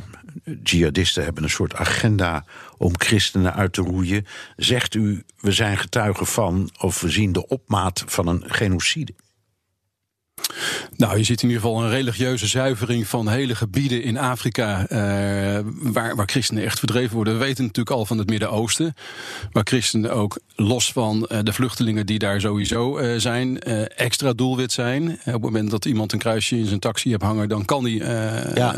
[0.62, 2.44] jihadisten hebben een soort agenda
[2.76, 4.26] om christenen uit te roeien.
[4.56, 9.14] Zegt u, we zijn getuigen van, of we zien de opmaat van een genocide?
[10.96, 14.86] Nou, je ziet in ieder geval een religieuze zuivering van hele gebieden in Afrika.
[14.90, 14.98] Uh,
[15.92, 17.32] waar, waar christenen echt verdreven worden.
[17.32, 18.94] We weten natuurlijk al van het Midden-Oosten.
[19.52, 23.62] Waar christenen ook los van uh, de vluchtelingen die daar sowieso uh, zijn,
[23.96, 25.10] extra doelwit zijn.
[25.10, 28.04] op het moment dat iemand een kruisje in zijn taxi hebt hangen, dan kan die
[28.04, 28.74] ja.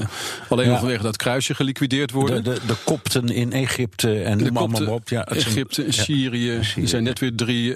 [0.49, 0.79] alleen ja.
[0.79, 2.45] vanwege dat kruisje geliquideerd worden.
[2.45, 5.09] De, de, de kopten in Egypte en de kopten, op.
[5.09, 6.53] Ja, Egypte en Syrië.
[6.53, 6.83] Ja, Syrië.
[6.83, 7.75] Er zijn net weer drie,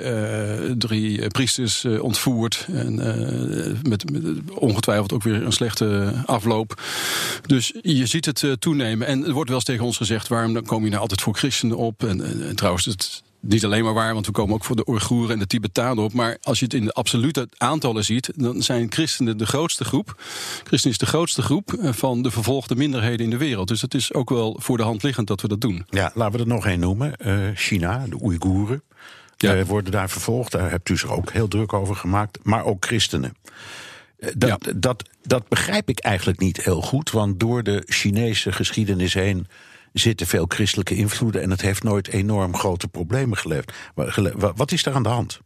[0.76, 2.66] drie priesters ontvoerd.
[2.72, 3.02] En,
[3.82, 4.04] met,
[4.54, 6.82] ongetwijfeld ook weer een slechte afloop.
[7.46, 9.06] Dus je ziet het uh, toenemen.
[9.06, 11.34] En er wordt wel eens tegen ons gezegd: waarom dan kom je nou altijd voor
[11.34, 12.04] christenen op?
[12.04, 14.88] En, en, en trouwens, het niet alleen maar waar, want we komen ook voor de
[14.88, 16.12] Oeigoeren en de Tibetanen op.
[16.12, 20.22] Maar als je het in de absolute aantallen ziet, dan zijn christenen de grootste groep.
[20.64, 23.68] Christen is de grootste groep eh, van de vervolgde minderheden in de wereld.
[23.68, 25.86] Dus het is ook wel voor de hand liggend dat we dat doen.
[25.90, 27.12] Ja, laten we er nog één noemen.
[27.26, 28.82] Uh, China, de Oeigoeren.
[29.36, 29.56] Ja.
[29.56, 30.52] Uh, worden daar vervolgd.
[30.52, 32.38] Daar hebt u zich ook heel druk over gemaakt.
[32.42, 33.36] Maar ook christenen.
[34.36, 39.46] Dat, dat, dat begrijp ik eigenlijk niet heel goed, want door de Chinese geschiedenis heen
[39.92, 43.72] zitten veel christelijke invloeden en het heeft nooit enorm grote problemen geleverd.
[44.56, 45.40] Wat is daar aan de hand?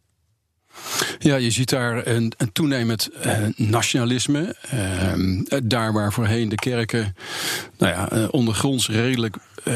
[1.19, 4.57] Ja, je ziet daar een, een toenemend uh, nationalisme.
[4.75, 7.17] Uh, daar waar voorheen de kerken
[7.79, 9.75] nou ja, ondergronds redelijk uh,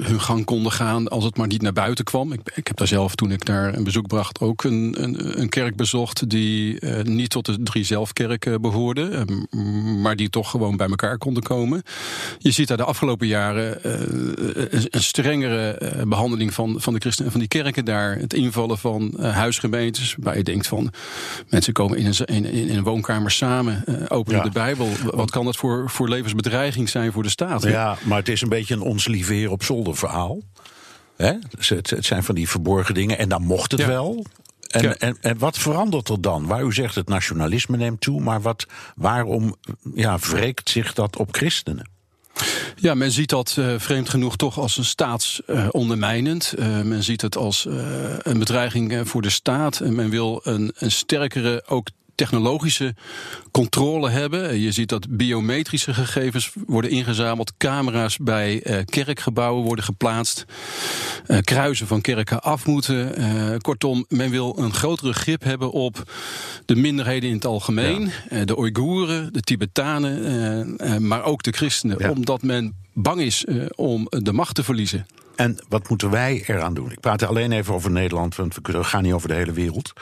[0.00, 2.32] hun gang konden gaan als het maar niet naar buiten kwam.
[2.32, 5.48] Ik, ik, heb daar zelf, toen ik daar een bezoek bracht, ook een, een, een
[5.48, 10.76] kerk bezocht die uh, niet tot de drie zelfkerken behoorde, uh, maar die toch gewoon
[10.76, 11.82] bij elkaar konden komen.
[12.38, 17.38] Je ziet daar de afgelopen jaren een, een, strengere behandeling van, van de christenen en
[17.38, 18.16] van die kerken daar.
[18.16, 20.92] Het invallen van huisgemeentes, waar je denkt van
[21.48, 24.44] mensen komen in een, in, in een woonkamer samen, openen ja.
[24.44, 24.88] de Bijbel.
[25.04, 27.62] Wat kan dat voor, voor levensbedreiging zijn voor de staat?
[27.62, 30.40] Ja, maar het is een beetje een ons lieve weer op zolder verhaal.
[31.16, 31.32] Hè?
[31.58, 33.18] Het, het, zijn van die verborgen dingen.
[33.18, 33.86] En dan mocht het ja.
[33.86, 34.24] wel.
[34.68, 34.94] En, ja.
[34.94, 36.46] en, en, wat verandert er dan?
[36.46, 39.56] Waar u zegt het nationalisme neemt toe, maar wat, waarom
[39.94, 41.92] ja, wreekt zich dat op christenen?
[42.76, 46.54] Ja, men ziet dat uh, vreemd genoeg toch als een staatsondermijnend.
[46.58, 47.66] Uh, uh, men ziet het als
[48.22, 49.80] een bedreiging voor de staat.
[49.80, 52.94] En men wil een, een sterkere, ook technologische
[53.50, 54.60] controle hebben.
[54.60, 60.44] Je ziet dat biometrische gegevens worden ingezameld, camera's bij uh, kerkgebouwen worden geplaatst,
[61.26, 63.20] uh, kruisen van kerken af moeten.
[63.20, 66.12] Uh, kortom, men wil een grotere grip hebben op
[66.64, 68.44] de minderheden in het algemeen, ja.
[68.44, 72.10] de Oeigoeren, de Tibetanen, maar ook de christenen, ja.
[72.10, 75.06] omdat men bang is om de macht te verliezen.
[75.36, 76.90] En wat moeten wij eraan doen?
[76.90, 79.92] Ik praat alleen even over Nederland, want we gaan niet over de hele wereld.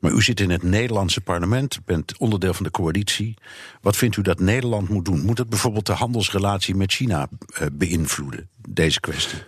[0.00, 3.34] Maar u zit in het Nederlandse parlement, bent onderdeel van de coalitie.
[3.80, 5.24] Wat vindt u dat Nederland moet doen?
[5.24, 7.28] Moet het bijvoorbeeld de handelsrelatie met China
[7.60, 9.38] uh, beïnvloeden, deze kwestie?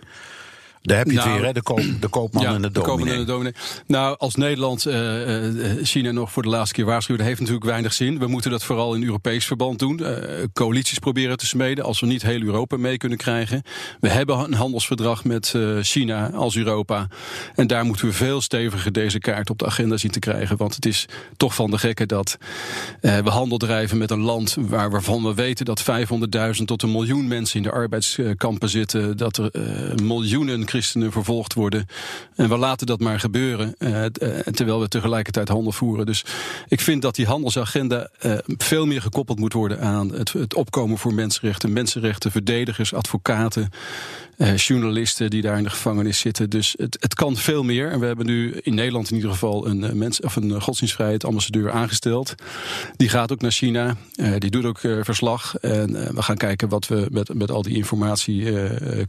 [0.85, 1.53] Daar heb je nou, het weer, hè?
[1.53, 3.05] De, koop, de koopman ja, en de dominee.
[3.05, 3.53] De en de dominee.
[3.87, 7.23] Nou, als Nederland uh, China nog voor de laatste keer waarschuwde...
[7.23, 8.19] heeft natuurlijk weinig zin.
[8.19, 9.99] We moeten dat vooral in Europees verband doen.
[10.01, 10.09] Uh,
[10.53, 13.61] coalities proberen te smeden als we niet heel Europa mee kunnen krijgen.
[13.99, 17.07] We hebben een handelsverdrag met uh, China als Europa.
[17.55, 20.57] En daar moeten we veel steviger deze kaart op de agenda zien te krijgen.
[20.57, 21.05] Want het is
[21.37, 22.37] toch van de gekke dat
[23.01, 24.57] we handel drijven met een land...
[24.59, 29.17] Waar, waarvan we weten dat 500.000 tot een miljoen mensen in de arbeidskampen zitten.
[29.17, 29.51] Dat er
[30.03, 31.87] miljoenen christenen vervolgd worden.
[32.35, 33.75] En we laten dat maar gebeuren.
[33.79, 34.05] Uh,
[34.51, 36.05] terwijl we tegelijkertijd handel voeren.
[36.05, 36.25] Dus
[36.67, 40.97] ik vind dat die handelsagenda uh, veel meer gekoppeld moet worden aan het, het opkomen
[40.97, 41.73] voor mensenrechten.
[41.73, 43.69] Mensenrechten, verdedigers, advocaten.
[44.37, 46.49] Uh, journalisten die daar in de gevangenis zitten.
[46.49, 47.91] Dus het, het kan veel meer.
[47.91, 51.25] En we hebben nu in Nederland in ieder geval een, uh, mens, of een godsdienstvrijheid
[51.25, 52.35] ambassadeur aangesteld.
[52.95, 53.95] Die gaat ook naar China.
[54.15, 55.55] Uh, die doet ook verslag.
[55.55, 58.53] En we gaan kijken wat we met, met al die informatie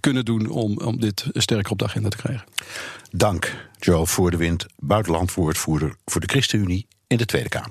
[0.00, 2.44] kunnen doen om, om dit sterker op de agenda te krijgen.
[3.10, 7.70] Dank, Joel Voor de Wind, buitenlandwoordvoerder voor de ChristenUnie in de Tweede Kamer.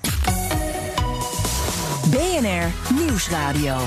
[2.09, 3.77] BNR Nieuwsradio.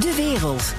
[0.00, 0.74] De wereld.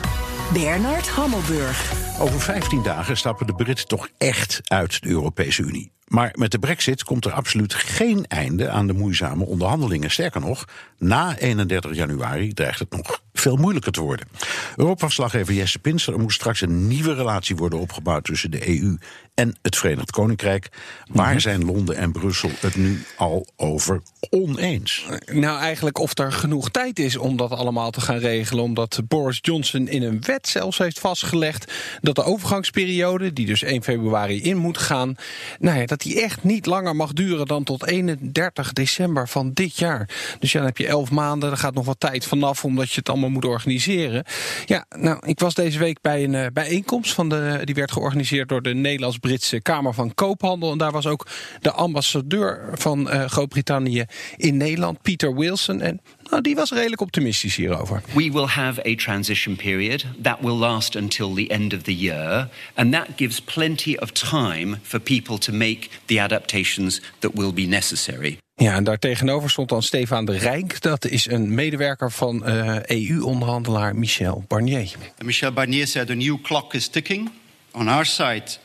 [0.53, 1.93] Bernard Hammelburg.
[2.19, 5.91] Over 15 dagen stappen de Britten toch echt uit de Europese Unie.
[6.09, 10.11] Maar met de brexit komt er absoluut geen einde aan de moeizame onderhandelingen.
[10.11, 10.65] Sterker nog,
[10.97, 14.27] na 31 januari dreigt het nog veel moeilijker te worden.
[14.75, 18.97] Europa-verslaggever Jesse Pinster, er moet straks een nieuwe relatie worden opgebouwd tussen de EU
[19.33, 20.69] en het Verenigd Koninkrijk.
[21.05, 21.39] Waar mm-hmm.
[21.39, 25.05] zijn Londen en Brussel het nu al over oneens?
[25.25, 28.63] Nou, eigenlijk of er genoeg tijd is om dat allemaal te gaan regelen.
[28.63, 33.83] Omdat Boris Johnson in een wet zelfs heeft vastgelegd dat de overgangsperiode, die dus 1
[33.83, 35.15] februari in moet gaan,
[35.59, 39.77] nou ja, dat die echt niet langer mag duren dan tot 31 december van dit
[39.77, 40.09] jaar.
[40.39, 42.99] Dus ja, dan heb je 11 maanden, er gaat nog wat tijd vanaf omdat je
[42.99, 44.23] het allemaal moet organiseren.
[44.65, 48.49] Ja, nou, ik was deze week bij een uh, bijeenkomst van de, die werd georganiseerd
[48.49, 50.71] door de Nederlands-Britse Kamer van Koophandel.
[50.71, 51.27] En daar was ook
[51.61, 54.05] de ambassadeur van uh, Groot-Brittannië
[54.37, 55.81] in Nederland, Peter Wilson.
[55.81, 58.01] En nou, die was redelijk optimistisch hierover.
[58.13, 62.49] We will have a transition period that will last until the end of the year,
[62.73, 67.65] and that gives plenty of time for people to make the adaptations that will be
[67.65, 68.37] necessary.
[68.55, 70.81] Ja, en daar tegenover stond dan Stefan de Rijk.
[70.81, 74.91] Dat is een medewerker van uh, EU-onderhandelaar Michel Barnier.
[75.23, 77.29] Michel Barnier said the new clock is ticking.
[77.71, 78.57] On our side,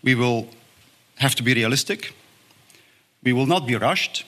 [0.00, 0.48] we will
[1.14, 2.12] have to be realistic.
[3.18, 4.24] We will not be rushed.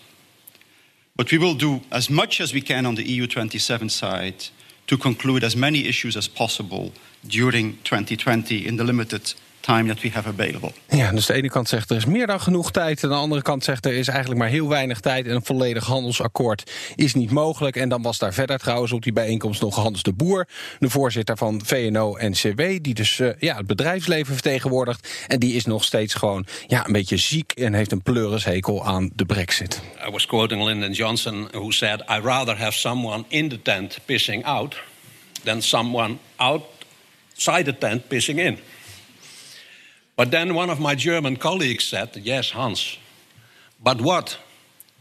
[1.22, 4.46] But we will do as much as we can on the EU 27 side
[4.88, 6.90] to conclude as many issues as possible
[7.24, 10.72] during 2020 in the limited time that we have available.
[10.88, 13.02] Ja, dus de ene kant zegt er is meer dan genoeg tijd...
[13.02, 15.26] en de andere kant zegt er is eigenlijk maar heel weinig tijd...
[15.26, 17.76] en een volledig handelsakkoord is niet mogelijk.
[17.76, 20.48] En dan was daar verder trouwens op die bijeenkomst nog Hans de Boer...
[20.78, 25.24] de voorzitter van VNO-NCW, die dus uh, ja, het bedrijfsleven vertegenwoordigt...
[25.26, 27.52] en die is nog steeds gewoon ja, een beetje ziek...
[27.52, 29.80] en heeft een pleurishekel aan de brexit.
[30.06, 32.00] I was quoting Lyndon Johnson, who said...
[32.00, 34.76] I rather have someone in the tent pissing out...
[35.44, 38.58] than someone outside the tent pissing in.
[40.22, 42.98] But then one of my German colleagues said, Yes, Hans,
[43.76, 44.38] but what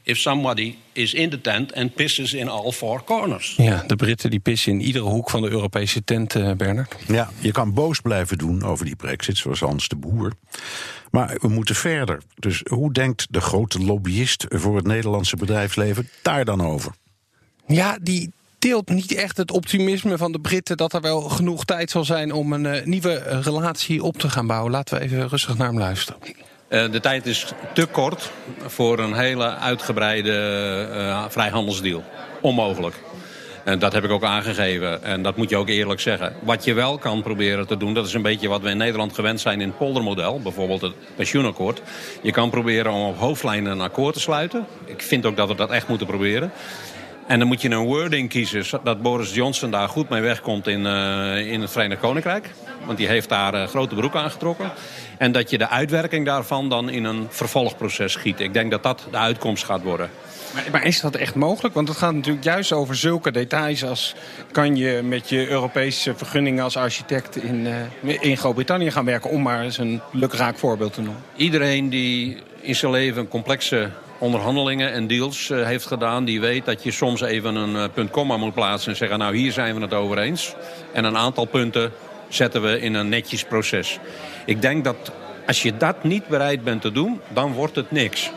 [0.03, 3.53] if somebody is in the tent and pisses in all four corners?
[3.57, 6.95] Ja, de Britten die pissen in iedere hoek van de Europese tent, uh, Bernard.
[7.07, 10.33] Ja, je kan boos blijven doen over die brexit, zoals Hans de Boer.
[11.11, 12.21] Maar we moeten verder.
[12.35, 16.91] Dus hoe denkt de grote lobbyist voor het Nederlandse bedrijfsleven daar dan over?
[17.67, 21.89] Ja, die, deelt niet echt het optimisme van de Britten dat er wel genoeg tijd
[21.91, 24.71] zal zijn om een uh, nieuwe relatie op te gaan bouwen.
[24.71, 26.21] Laten we even rustig naar hem luisteren.
[26.69, 28.31] Uh, de tijd is te kort
[28.65, 32.03] voor een hele uitgebreide uh, vrijhandelsdeal.
[32.41, 32.95] Onmogelijk.
[33.63, 35.03] En dat heb ik ook aangegeven.
[35.03, 36.33] En dat moet je ook eerlijk zeggen.
[36.41, 39.13] Wat je wel kan proberen te doen, dat is een beetje wat we in Nederland
[39.13, 40.41] gewend zijn in het poldermodel.
[40.41, 41.81] Bijvoorbeeld het pensioenakkoord.
[42.21, 44.65] Je kan proberen om op hoofdlijnen een akkoord te sluiten.
[44.85, 46.51] Ik vind ook dat we dat echt moeten proberen.
[47.31, 50.85] En dan moet je een wording kiezen dat Boris Johnson daar goed mee wegkomt in,
[50.85, 52.49] uh, in het Verenigd Koninkrijk.
[52.85, 54.71] Want die heeft daar uh, grote broek aangetrokken.
[55.17, 58.39] En dat je de uitwerking daarvan dan in een vervolgproces schiet.
[58.39, 60.09] Ik denk dat dat de uitkomst gaat worden.
[60.53, 61.73] Maar, maar, is dat echt mogelijk?
[61.73, 64.15] Want het gaat natuurlijk juist over zulke details als...
[64.51, 67.67] kan je met je Europese vergunningen als architect in,
[68.01, 69.29] uh, in Groot-Brittannië gaan werken...
[69.29, 71.23] om maar eens een lukraak voorbeeld te noemen.
[71.35, 76.25] Iedereen die in zijn leven complexe onderhandelingen en deals uh, heeft gedaan...
[76.25, 79.19] die weet dat je soms even een uh, punt komma moet plaatsen en zeggen...
[79.19, 80.55] nou, hier zijn we het over eens.
[80.93, 81.91] En een aantal punten
[82.27, 83.99] zetten we in een netjes proces.
[84.45, 85.11] Ik denk dat
[85.47, 88.31] als je dat niet bereid bent te doen, dan wordt het niks.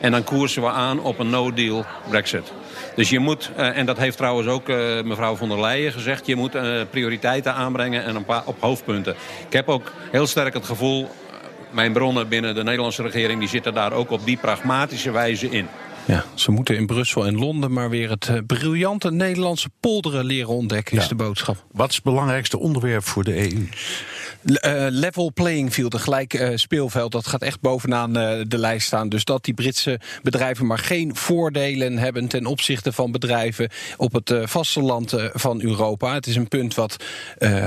[0.00, 2.52] En dan koersen we aan op een no-deal brexit.
[2.94, 4.66] Dus je moet, uh, en dat heeft trouwens ook
[5.04, 6.26] mevrouw von der Leyen gezegd...
[6.26, 6.56] je moet
[6.90, 9.14] prioriteiten aanbrengen en een paar op hoofdpunten.
[9.46, 11.08] Ik heb ook heel sterk het gevoel...
[11.72, 13.38] mijn bronnen binnen de Nederlandse regering...
[13.40, 15.68] die zitten daar ook op die pragmatische wijze in.
[16.06, 20.48] Ja, ze moeten in Brussel en Londen maar weer het uh, briljante Nederlandse polderen leren
[20.48, 21.64] ontdekken, is de boodschap.
[21.72, 23.68] Wat is het belangrijkste onderwerp voor de EU?
[24.44, 28.86] Uh, level playing field, een gelijk uh, speelveld, dat gaat echt bovenaan uh, de lijst
[28.86, 29.08] staan.
[29.08, 34.34] Dus dat die Britse bedrijven maar geen voordelen hebben ten opzichte van bedrijven op het
[34.44, 36.14] vasteland van Europa.
[36.14, 36.96] Het is een punt wat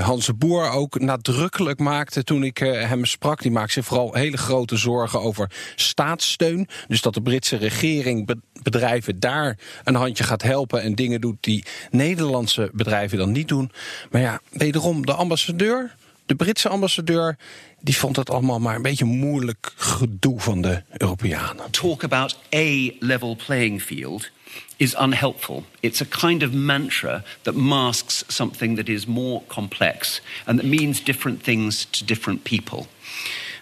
[0.00, 3.42] Hans de Boer ook nadrukkelijk maakte toen ik hem sprak.
[3.42, 6.68] Die maakt zich vooral hele grote zorgen over staatssteun.
[6.88, 8.25] Dus dat de Britse regering
[8.62, 13.70] bedrijven daar een handje gaat helpen en dingen doet die Nederlandse bedrijven dan niet doen.
[14.10, 15.94] Maar ja, wederom de ambassadeur.
[16.26, 17.36] De Britse ambassadeur
[17.80, 21.70] die vond het allemaal maar een beetje moeilijk gedoe van de Europeanen.
[21.70, 24.30] Talk about a level playing field
[24.76, 25.64] is unhelpful.
[25.80, 31.04] It's a kind of mantra that masks something that is more complex and that means
[31.04, 32.86] different things to different people.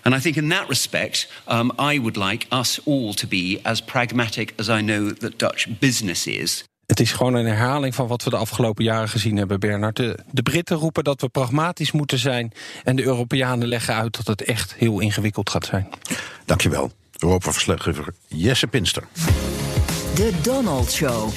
[0.04, 3.80] And I think in that respect, um, I would like us all to be as
[3.80, 6.64] pragmatic as I know that Dutch business is.
[6.86, 9.96] Het is gewoon een herhaling van wat we de afgelopen jaren gezien hebben, Bernard.
[9.96, 12.52] De, de, Britten roepen dat we pragmatisch moeten zijn...
[12.82, 15.88] en de Europeanen leggen uit dat het echt heel ingewikkeld gaat zijn.
[16.44, 19.04] Dankjewel, Europa-verslaggever Jesse Pinster.
[20.14, 21.32] De Donald Show.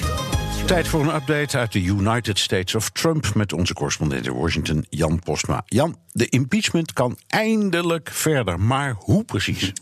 [0.68, 3.34] Tijd voor een update uit de United States of Trump...
[3.34, 5.62] met onze correspondent in Washington, Jan Postma.
[5.66, 9.72] Jan, de impeachment kan eindelijk verder, maar hoe precies?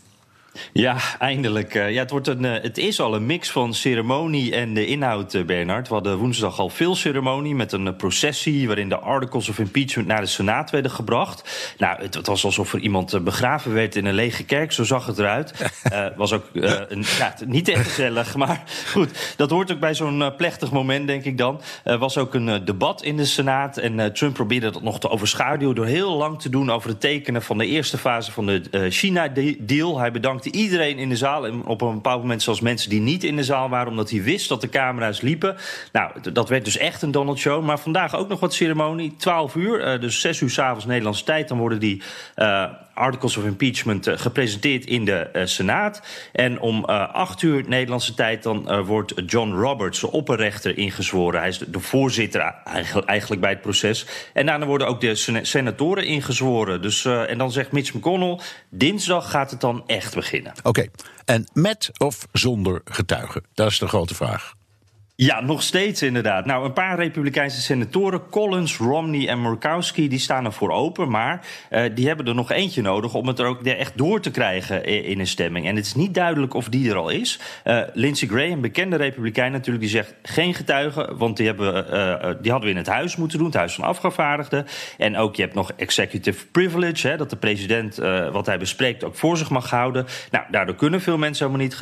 [0.73, 1.73] Ja, eindelijk.
[1.73, 5.87] Ja, het, wordt een, het is al een mix van ceremonie en de inhoud, Bernard.
[5.87, 8.67] We hadden woensdag al veel ceremonie met een processie...
[8.67, 11.73] waarin de articles of impeachment naar de Senaat werden gebracht.
[11.77, 14.71] Nou, het, het was alsof er iemand begraven werd in een lege kerk.
[14.71, 15.71] Zo zag het eruit.
[15.91, 19.33] uh, was ook uh, een, ja, niet echt gezellig, maar goed.
[19.37, 21.61] Dat hoort ook bij zo'n plechtig moment, denk ik dan.
[21.83, 23.77] Er was ook een debat in de Senaat.
[23.77, 25.75] En Trump probeerde dat nog te overschaduwen...
[25.75, 29.99] door heel lang te doen over het tekenen van de eerste fase van de China-deal.
[29.99, 31.45] Hij bedankt iedereen in de zaal.
[31.45, 34.23] En op een bepaald moment zelfs mensen die niet in de zaal waren, omdat hij
[34.23, 35.55] wist dat de camera's liepen.
[35.91, 37.63] Nou, dat werd dus echt een Donald Show.
[37.63, 39.15] Maar vandaag ook nog wat ceremonie.
[39.17, 41.47] 12 uur, dus 6 uur s'avonds Nederlandse tijd.
[41.47, 42.01] Dan worden die
[42.97, 46.01] articles of impeachment gepresenteerd in de Senaat.
[46.31, 51.39] En om 8 uur Nederlandse tijd dan wordt John Roberts, de opperrechter, ingezworen.
[51.39, 52.41] Hij is de voorzitter
[53.05, 54.05] eigenlijk bij het proces.
[54.33, 56.81] En daarna worden ook de senatoren ingezworen.
[56.81, 60.53] Dus, en dan zegt Mitch McConnell: dinsdag gaat het dan echt beginnen.
[60.63, 60.85] Oké,
[61.25, 63.43] en met of zonder getuigen?
[63.53, 64.56] Dat is de grote vraag.
[65.19, 66.45] Ja, nog steeds inderdaad.
[66.45, 71.09] Nou, een paar Republikeinse senatoren, Collins, Romney en Murkowski, die staan ervoor open.
[71.09, 74.31] Maar uh, die hebben er nog eentje nodig om het er ook echt door te
[74.31, 75.67] krijgen in een stemming.
[75.67, 77.39] En het is niet duidelijk of die er al is.
[77.63, 81.17] Uh, Lindsey Graham, bekende Republikein natuurlijk, die zegt geen getuigen.
[81.17, 83.83] Want die, hebben, uh, die hadden we in het huis moeten doen, het huis van
[83.83, 84.65] afgevaardigden.
[84.97, 87.95] En ook je hebt nog executive privilege, hè, dat de president
[88.31, 90.05] wat hij bespreekt ook voor zich mag houden.
[90.31, 91.75] Nou, daardoor kunnen veel mensen helemaal niet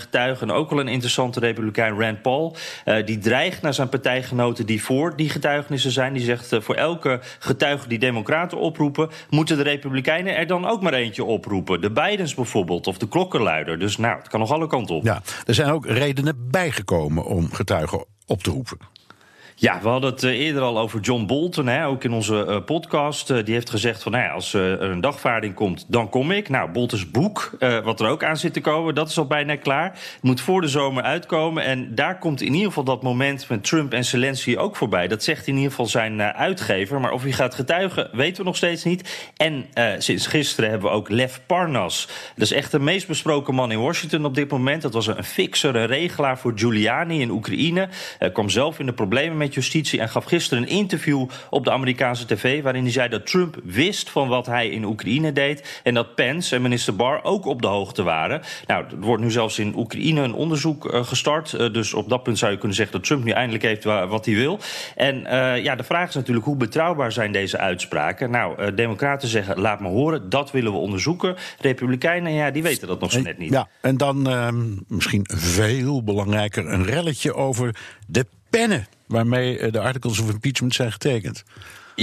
[0.00, 0.48] getuigen.
[0.48, 2.56] En ook wel een interessante Republikein, Rand Paul.
[2.84, 6.12] Uh, die dreigt naar zijn partijgenoten die voor die getuigenissen zijn.
[6.12, 9.10] Die zegt uh, voor elke getuige die democraten oproepen...
[9.30, 11.80] moeten de republikeinen er dan ook maar eentje oproepen.
[11.80, 13.78] De Bidens bijvoorbeeld, of de klokkenluider.
[13.78, 15.04] Dus nou, het kan nog alle kanten op.
[15.04, 18.91] Ja, er zijn ook redenen bijgekomen om getuigen op te roepen.
[19.62, 22.56] Ja, we hadden het eh, eerder al over John Bolton, hè, ook in onze uh,
[22.64, 23.30] podcast.
[23.30, 26.48] Uh, die heeft gezegd van, nou ja, als er een dagvaarding komt, dan kom ik.
[26.48, 29.90] Nou, Boltons boek, wat er ook aan zit te komen, dat is al bijna klaar.
[29.90, 31.64] Het moet voor de zomer uitkomen.
[31.64, 35.08] En daar komt in ieder geval dat moment met Trump en Zelensky ook voorbij.
[35.08, 37.00] Dat zegt in ieder geval zijn uitgever.
[37.00, 39.30] Maar of hij gaat getuigen, weten we nog steeds niet.
[39.36, 39.66] En
[39.98, 42.08] sinds gisteren hebben we ook Lev Parnas.
[42.34, 44.82] Dat is echt de meest besproken man in Washington op dit moment.
[44.82, 47.88] Dat was een fixer, een regelaar voor Giuliani in Oekraïne.
[48.32, 52.26] kwam zelf in de problemen met Justitie en gaf gisteren een interview op de Amerikaanse
[52.26, 52.62] tv.
[52.62, 55.80] waarin hij zei dat Trump wist van wat hij in Oekraïne deed.
[55.82, 58.42] en dat Pence en minister Barr ook op de hoogte waren.
[58.66, 61.52] Nou, er wordt nu zelfs in Oekraïne een onderzoek uh, gestart.
[61.52, 64.26] Uh, dus op dat punt zou je kunnen zeggen dat Trump nu eindelijk heeft wat
[64.26, 64.58] hij wil.
[64.96, 68.30] En uh, ja, de vraag is natuurlijk hoe betrouwbaar zijn deze uitspraken.
[68.30, 71.36] Nou, Democraten zeggen laat me horen, dat willen we onderzoeken.
[71.58, 73.52] Republikeinen, ja, die weten dat nog zo net niet.
[73.52, 79.80] Ja, en dan ehm, misschien veel belangrijker een relletje over de pennen waarmee eh, de
[79.80, 81.44] articles of impeachment zijn getekend.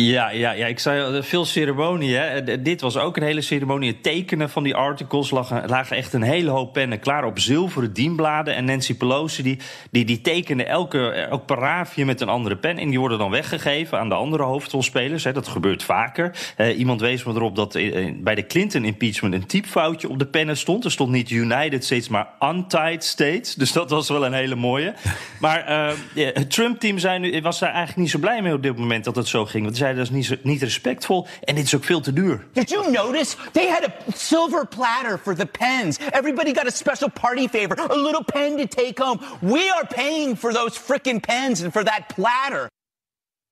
[0.02, 2.16] Ja, ja, ja, ik zei veel ceremonie.
[2.16, 2.62] Hè.
[2.62, 3.92] Dit was ook een hele ceremonie.
[3.92, 7.94] Het tekenen van die articles lagen, lagen echt een hele hoop pennen klaar op zilveren
[7.94, 8.56] dienbladen.
[8.56, 9.60] En Nancy Pelosi die,
[9.92, 12.78] die, die tekende elke, elk paraafje met een andere pen.
[12.78, 15.24] En die worden dan weggegeven aan de andere hoofdrolspelers.
[15.24, 15.34] Hè.
[15.34, 16.36] Dat gebeurt vaker.
[16.78, 17.74] Iemand wees me erop dat
[18.14, 20.86] bij de Clinton impeachment een typfoutje op de pennen stond.
[20.86, 23.56] Er stond niet United States, maar Untied States.
[23.56, 24.94] Dus dat was wel een hele mooie.
[25.40, 26.96] Maar het Trump-team
[27.42, 29.64] was daar eigenlijk niet zo blij mee op dit moment dat het zo ging.
[29.64, 32.46] Want zeiden dat is niet, niet respectvol en dit is ook veel te duur.
[32.54, 33.36] Did you notice?
[33.52, 35.98] They had a silver platter for the pens.
[36.12, 39.20] Everybody got a special party favor, a little pen to take home.
[39.42, 42.68] We are paying for those freaking pens and for that platter.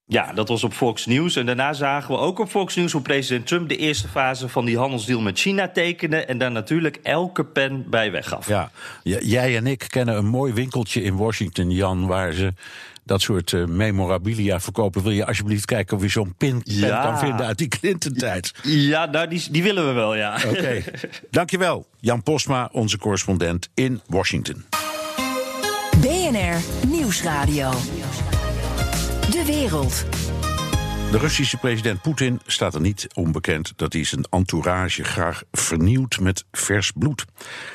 [0.10, 1.36] Ja, dat was op Fox News.
[1.36, 4.65] En daarna zagen we ook op Fox News hoe president Trump de eerste fase van
[4.65, 6.26] die handelsdeal met China tekende.
[6.26, 8.47] En daar natuurlijk elke pen bij weggaf.
[8.47, 8.71] Ja,
[9.04, 12.54] jij en ik kennen een mooi winkeltje in Washington, Jan, waar ze
[13.08, 15.04] dat soort uh, memorabilia verkopen.
[15.04, 17.02] Wil je alsjeblieft kijken of je zo'n pin ja.
[17.02, 18.54] kan vinden uit die Clinton-tijd?
[18.63, 20.36] Ja, nou, die, die willen we wel, ja.
[20.36, 20.48] Oké.
[20.48, 20.84] Okay.
[21.32, 24.65] Dankjewel, Jan Posma, onze correspondent in Washington.
[26.02, 27.72] BNR Nieuwsradio.
[29.32, 30.06] De wereld.
[31.12, 36.43] De Russische president Poetin staat er niet onbekend dat hij zijn entourage graag vernieuwt met
[36.52, 37.26] vers bloed.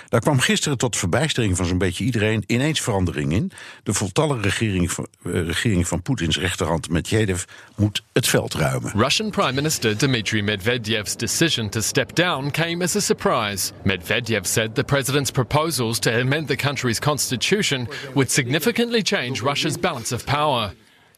[0.09, 3.53] Daar kwam gisteren tot verbijstering van zo'n beetje iedereen ineens verandering in.
[3.83, 7.45] De voltallige regering van, uh, regering van Poetins rechterhand Medvedev
[7.77, 8.93] moet het veld ruimen.
[8.95, 13.73] Russian Prime Minister Dmitry Medvedev's decision to step down came as a surprise.
[13.85, 20.15] Medvedev said the president's proposals to amend the country's constitution would significantly change Russia's balance
[20.15, 20.73] of power.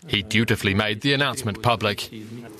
[0.07, 2.11] He dutifully made the announcement public.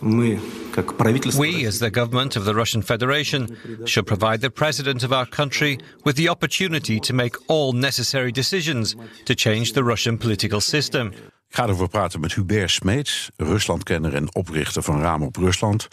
[0.03, 5.79] We, as the government of the Russian Federation, should provide the president of our country
[6.05, 11.13] with the opportunity to make all necessary decisions to change the Russian political system.
[11.49, 15.89] Ik ga erover praten met Hubert Smeets, Ruslandkenner en oprichter van Raam op Rusland.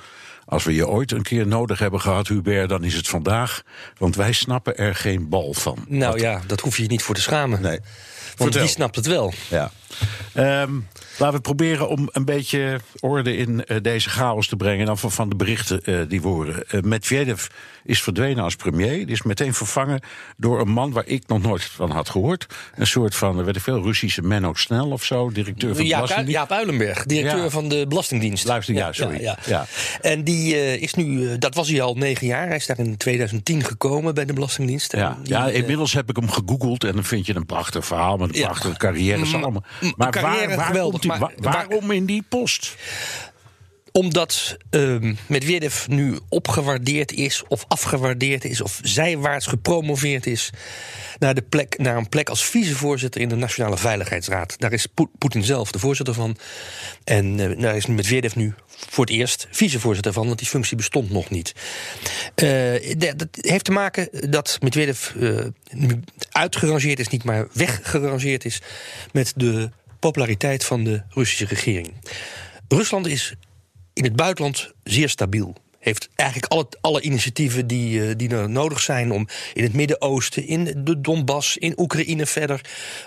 [0.52, 3.62] Als we je ooit een keer nodig hebben gehad, Hubert, dan is het vandaag.
[3.98, 5.86] Want wij snappen er geen bal van.
[5.88, 6.22] Nou Wat...
[6.22, 7.62] ja, dat hoef je niet voor te schamen.
[7.62, 7.80] Nee.
[7.80, 8.62] Want Vertel.
[8.62, 9.34] die snapt het wel.
[9.50, 9.72] Ja.
[10.62, 10.88] Um,
[11.18, 14.86] laten we proberen om een beetje orde in uh, deze chaos te brengen.
[14.86, 16.64] Dan van, van de berichten uh, die we horen.
[16.72, 17.48] Uh, Medvedev
[17.84, 19.06] is verdwenen als premier.
[19.06, 20.02] Die is meteen vervangen
[20.38, 22.46] door een man waar ik nog nooit van had gehoord.
[22.76, 25.32] Een soort van, weet ik veel, Russische Menno Snel of zo.
[25.32, 27.50] Directeur van de Jaap, Jaap Uilenberg, directeur ja.
[27.50, 28.46] van de Belastingdienst.
[28.46, 29.22] Luister, ja, sorry.
[29.22, 29.66] Ja, ja.
[30.02, 32.48] En die die uh, is nu, uh, dat was hij al negen jaar.
[32.48, 34.92] Hij is daar in 2010 gekomen bij de Belastingdienst.
[34.96, 38.18] Ja, die, ja inmiddels heb ik hem gegoogeld en dan vind je een prachtig verhaal
[38.18, 39.26] met een prachtige carrière.
[39.26, 39.64] Mm, allemaal.
[39.96, 42.76] Maar carrière waar, waar geweldig, komt maar- waarom in die post?
[43.94, 50.50] Omdat ehm Medvedev nu opgewaardeerd is, of afgewaardeerd is, of zijwaarts gepromoveerd is
[51.20, 54.56] naar, de plek, naar een plek als vicevoorzitter in de Nationale Veiligheidsraad.
[54.60, 56.38] Daar is Poe- Poetin zelf de voorzitter van.
[57.04, 58.54] En eh, daar is Medvedev nu
[58.90, 61.54] voor het eerst vicevoorzitter van, want die functie bestond nog niet.
[62.36, 66.00] Eh, dat heeft te maken dat Medvedev eh, nu
[66.32, 68.62] uitgerangeerd is, niet maar weggerangeerd is
[69.12, 69.70] met de
[70.00, 71.94] populariteit van de Russische regering.
[72.68, 73.36] Rusland is
[73.94, 75.56] in het buitenland zeer stabiel.
[75.82, 80.48] Heeft eigenlijk alle, alle initiatieven die, eh, die er nodig zijn om in het Midden-Oosten,
[80.48, 82.62] in de Donbass, in Oekraïne verder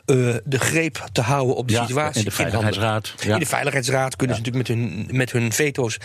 [0.07, 2.19] eh, de greep te houden op de Ja, situatie.
[2.19, 2.31] in de.
[2.31, 3.35] Veiligheidsraad, ja.
[3.35, 5.99] In de Veiligheidsraad kunnen ze natuurlijk met hun, met hun veto's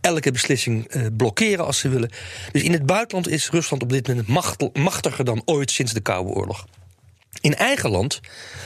[0.00, 2.10] elke beslissing eh, blokkeren als ze willen.
[2.52, 4.28] Dus in het buitenland is Rusland op dit moment
[4.72, 6.66] machtiger dan ooit sinds de Koude Oorlog.
[7.40, 8.20] In eigen land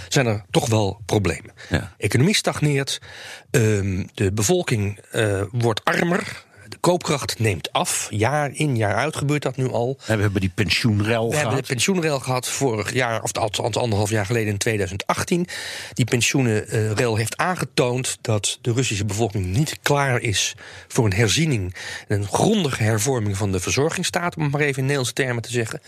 [0.08, 1.52] zijn er toch wel problemen.
[1.98, 3.00] Economie stagneert,
[3.50, 4.98] ehm, de bevolking
[5.50, 8.06] wordt armer, de koopkracht neemt af.
[8.10, 9.98] Jaar in, jaar uit gebeurt dat nu al.
[10.06, 11.46] En we hebben die pensioenrel We gehad.
[11.46, 15.46] hebben de pensioenrel gehad vorig jaar, of althans anderhalf jaar geleden in 2018.
[15.92, 20.54] Die pensioenrel heeft aangetoond dat de Russische bevolking niet klaar is
[20.88, 21.74] voor een herziening.
[22.08, 25.80] Een grondige hervorming van de verzorgingsstaat, om het maar even in Nederlandse termen te zeggen.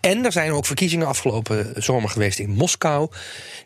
[0.00, 3.10] En er zijn ook verkiezingen afgelopen zomer geweest in Moskou.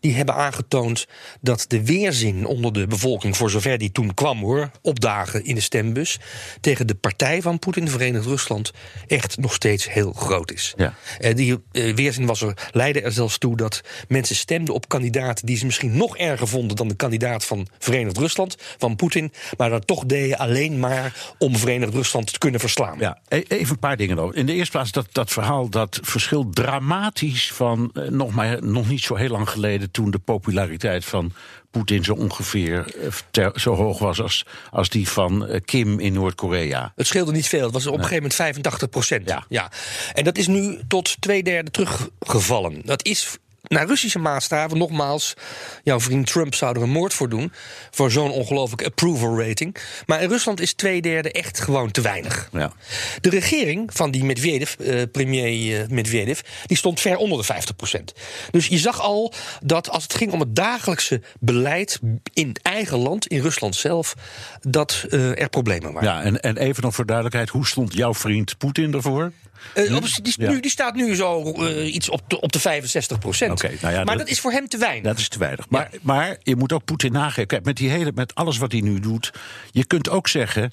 [0.00, 1.06] Die hebben aangetoond
[1.40, 5.60] dat de weerzin onder de bevolking, voor zover die toen kwam hoor, opdagen in de
[5.60, 6.18] stembus.
[6.60, 8.72] Tegen de partij van Poetin, Verenigd Rusland,
[9.06, 10.74] echt nog steeds heel groot is.
[10.76, 10.94] Ja.
[11.18, 15.46] Eh, die eh, weerzin was er, leidde er zelfs toe dat mensen stemden op kandidaten
[15.46, 19.70] die ze misschien nog erger vonden dan de kandidaat van Verenigd Rusland, van Poetin, maar
[19.70, 22.98] dat toch deden alleen maar om Verenigd Rusland te kunnen verslaan.
[22.98, 24.34] Ja, e- even een paar dingen nog.
[24.34, 28.88] In de eerste plaats dat, dat verhaal dat verschilt dramatisch van eh, nog, maar, nog
[28.88, 31.32] niet zo heel lang geleden toen de populariteit van
[31.70, 36.12] Poetin zo ongeveer eh, ter- zo hoog was als, als die van eh, Kim in
[36.12, 36.92] Noord-Korea.
[36.96, 37.64] Het scheelde niet veel.
[37.64, 39.34] Het was op een gegeven moment 85 procent.
[39.48, 39.70] Ja.
[40.12, 42.80] En dat is nu tot twee derde teruggevallen.
[42.84, 45.34] Dat is naar Russische maatstaven, nogmaals,
[45.82, 47.52] jouw vriend Trump zou er een moord voor doen.
[47.90, 49.76] Voor zo'n ongelooflijke approval rating.
[50.06, 52.48] Maar in Rusland is twee derde echt gewoon te weinig.
[52.52, 52.72] Ja.
[53.20, 58.12] De regering van die Medvedev, eh, premier eh, Medvedev, die stond ver onder de 50%
[58.50, 59.32] Dus je zag al
[59.62, 62.00] dat als het ging om het dagelijkse beleid
[62.32, 64.14] in eigen land, in Rusland zelf,
[64.60, 66.08] dat eh, er problemen waren.
[66.08, 69.32] Ja, en, en even nog voor duidelijkheid, hoe stond jouw vriend Poetin ervoor?
[69.74, 70.50] Eh, op- die, Ja.
[70.50, 73.62] nu, die staat nu zo eh, iets op de, op de 65 procent.
[73.62, 75.02] Nou ja, maar dat- dat is voor hem te weinig.
[75.02, 75.68] Dat is te weinig.
[75.68, 77.46] Maar, maar je moet ook Poetin nageven.
[77.46, 79.32] Kijk, met, die hele, met alles wat hij nu doet.
[79.70, 80.72] Je kunt ook zeggen.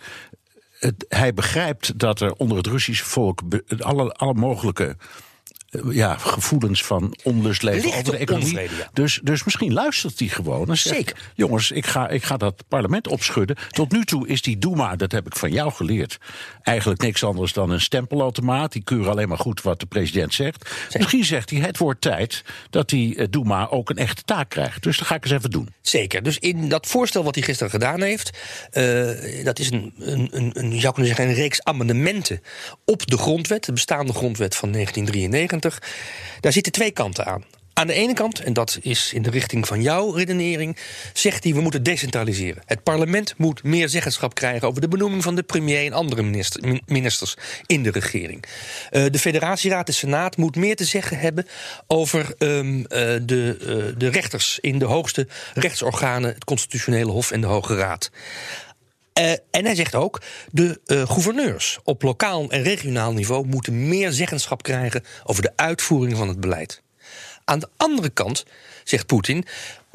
[0.79, 4.95] Het, hij begrijpt dat er onder het Russische volk be- alle, alle mogelijke
[5.89, 8.47] ja, gevoelens van onlust leven over de economie.
[8.47, 8.89] onvrede, ja.
[8.93, 10.70] dus, dus misschien luistert hij gewoon.
[10.70, 11.32] En zegt, Zeker.
[11.36, 13.55] Jongens, ik ga, ik ga dat parlement opschudden.
[13.70, 16.18] Tot nu toe is die Duma, dat heb ik van jou geleerd,
[16.63, 18.72] eigenlijk niks anders dan een stempelautomaat.
[18.72, 20.70] Die keuren alleen maar goed wat de president zegt.
[20.97, 24.84] Misschien zegt hij: het wordt tijd dat die eh, Duma ook een echte taak krijgt.
[24.84, 25.74] Dus dat ga ik eens even doen.
[25.82, 26.24] Zeker.
[26.24, 28.38] Dus in dat voorstel wat hij gisteren gedaan heeft,
[28.72, 32.41] eh, dat is een, een, een, een, je zou kunnen zeggen, een reeks amendementen
[32.86, 35.57] op de grondwet, de bestaande grondwet van 1993.
[36.39, 37.43] Daar zitten twee kanten aan.
[37.78, 40.78] Aan de ene kant, en dat is in de richting van jouw redenering,
[41.14, 42.64] zegt hij we moeten decentraliseren.
[42.66, 46.68] Het parlement moet meer zeggenschap krijgen over de benoeming van de premier en andere minister-
[46.68, 47.36] min- ministers
[47.66, 48.43] in de regering.
[48.89, 51.47] Eh, de federatieraad, de senaat, moet meer te zeggen hebben
[51.88, 57.41] over ehm, eh, de, eh, de rechters in de hoogste rechtsorganen, het constitutionele hof en
[57.41, 58.12] de Hoge Raad.
[59.18, 64.11] Eh, en hij zegt ook, de eh, gouverneurs op lokaal en regionaal niveau moeten meer
[64.11, 66.82] zeggenschap krijgen over de uitvoering van het beleid.
[67.45, 68.45] Aan de andere kant
[68.84, 69.45] zegt Poetin,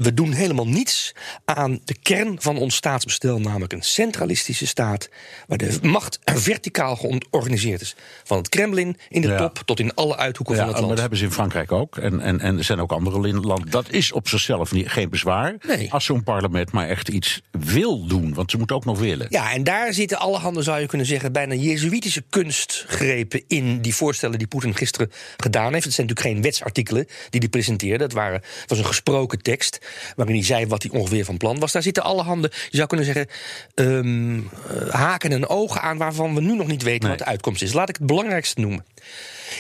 [0.03, 5.09] we doen helemaal niets aan de kern van ons staatsbestel, namelijk een centralistische staat
[5.47, 7.97] waar de macht verticaal georganiseerd is.
[8.25, 9.37] Van het Kremlin in de Ja.
[9.37, 10.93] top tot in alle uithoeken Ja, van het maar land.
[10.93, 11.97] dat hebben ze in Frankrijk ook.
[11.97, 13.71] En, en, en er zijn ook andere landen.
[13.71, 15.57] Dat is op zichzelf niet, geen bezwaar.
[15.89, 18.35] Als zo'n parlement maar echt iets wil doen.
[18.35, 19.27] Want ze moeten ook nog willen.
[19.31, 24.39] Ja, en daar zitten allerhande, zou je kunnen zeggen, bijna jezuïtische kunstgrepen in die voorstellen
[24.39, 25.85] die Poetin gisteren gedaan heeft.
[25.85, 28.05] Het zijn natuurlijk geen wetsartikelen die hij presenteerde.
[28.05, 29.79] Het, waren, het was een gesproken tekst
[30.17, 31.73] waarin hij zei wat hij ongeveer van plan was.
[31.73, 33.27] Daar zitten allerhande, je zou kunnen zeggen,
[33.75, 37.63] ehm, eh, haken en ogen aan waarvan we nu nog niet weten wat de uitkomst
[37.63, 37.73] is.
[37.73, 38.85] Laat ik het belangrijkste noemen.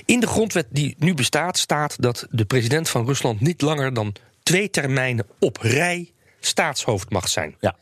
[0.05, 4.14] In de grondwet die nu bestaat, staat dat de president van Rusland niet langer dan
[4.43, 6.11] twee termijnen op rij
[6.41, 7.57] staatshoofd mag zijn.
[7.61, 7.76] Ja.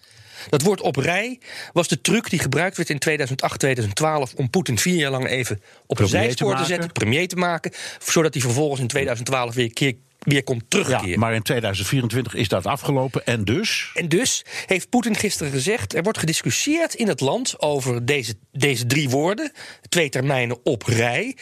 [0.48, 1.38] Dat woord op rij
[1.72, 5.62] was de truc die gebruikt werd in 2008, 2012 om Poetin vier jaar lang even
[5.86, 7.72] op een zijspoor te te, zetten, premier te maken,
[8.04, 11.08] zodat hij vervolgens in 2012 weer, keer, weer kon terugkeren.
[11.08, 13.90] Ja, maar in 2024 is dat afgelopen en dus...
[13.94, 18.86] En dus heeft Poetin gisteren gezegd: er wordt gediscussieerd in het land over deze, deze
[18.86, 19.52] drie woorden,
[19.88, 21.36] twee termijnen op rij.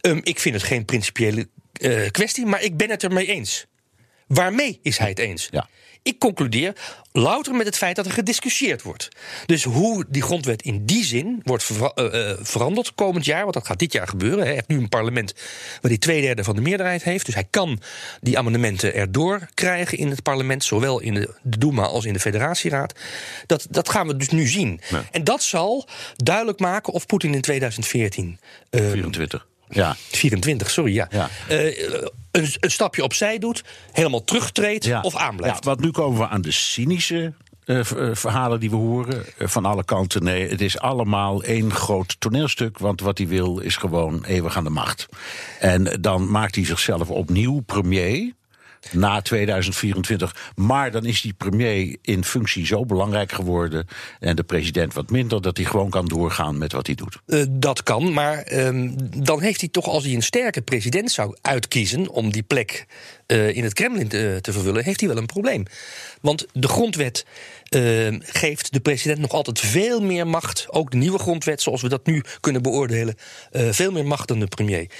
[0.00, 3.66] Ehm, ik vind het geen principiële eh, kwestie, maar ik ben het ermee eens.
[4.26, 5.48] Waarmee is hij het eens?
[5.50, 5.68] Ja.
[6.04, 6.76] Ik concludeer
[7.12, 9.08] louter met het feit dat er gediscussieerd wordt.
[9.46, 13.66] Dus hoe die grondwet in die zin wordt eh, eh, veranderd komend jaar, want dat
[13.66, 14.44] gaat dit jaar gebeuren.
[14.44, 15.34] Hij heeft nu een parlement
[15.80, 17.26] waar hij twee derde van de meerderheid heeft.
[17.26, 17.80] Dus hij kan
[18.20, 22.20] die amendementen erdoor krijgen in het parlement, zowel in de, de Duma als in de
[22.20, 22.98] federatieraad.
[23.46, 24.80] Dat, dat gaan we dus nu zien.
[25.10, 28.38] En dat zal duidelijk maken of Poetin in 2014.
[28.70, 29.46] eh, 24.
[29.74, 29.96] Ja.
[30.10, 31.08] 24, sorry, ja.
[31.10, 31.28] Ja.
[31.48, 31.78] Eh,
[32.30, 35.00] een, een stapje opzij doet, helemaal terugtreedt Ja.
[35.00, 35.64] of aanblijft.
[35.64, 37.32] Ja, want nu komen we aan de cynische
[37.64, 39.24] eh, eh, verhalen die we horen.
[39.38, 40.22] van alle kanten.
[40.24, 42.78] Nee, het is allemaal één groot toneelstuk.
[42.78, 45.06] Want wat hij wil is gewoon eeuwig aan de macht.
[45.60, 48.32] En dan maakt hij zichzelf opnieuw premier.
[48.92, 50.52] Na 2024.
[50.54, 53.86] Maar dan is die premier in functie zo belangrijk geworden.
[54.20, 55.42] En de president wat minder.
[55.42, 57.18] dat hij gewoon kan doorgaan met wat hij doet.
[57.26, 61.36] Eh, dat kan, maar ehm, dan heeft hij toch, als hij een sterke president zou
[61.40, 62.86] uitkiezen om die plek
[63.26, 65.64] eh, in het Kremlin te, te vervullen, heeft hij wel een probleem.
[66.20, 67.26] Want de grondwet
[67.74, 71.88] ehm, geeft de president nog altijd veel meer macht, ook de nieuwe grondwet, zoals we
[71.88, 73.14] dat nu kunnen beoordelen,
[73.50, 74.90] eh, veel meer macht dan de premier.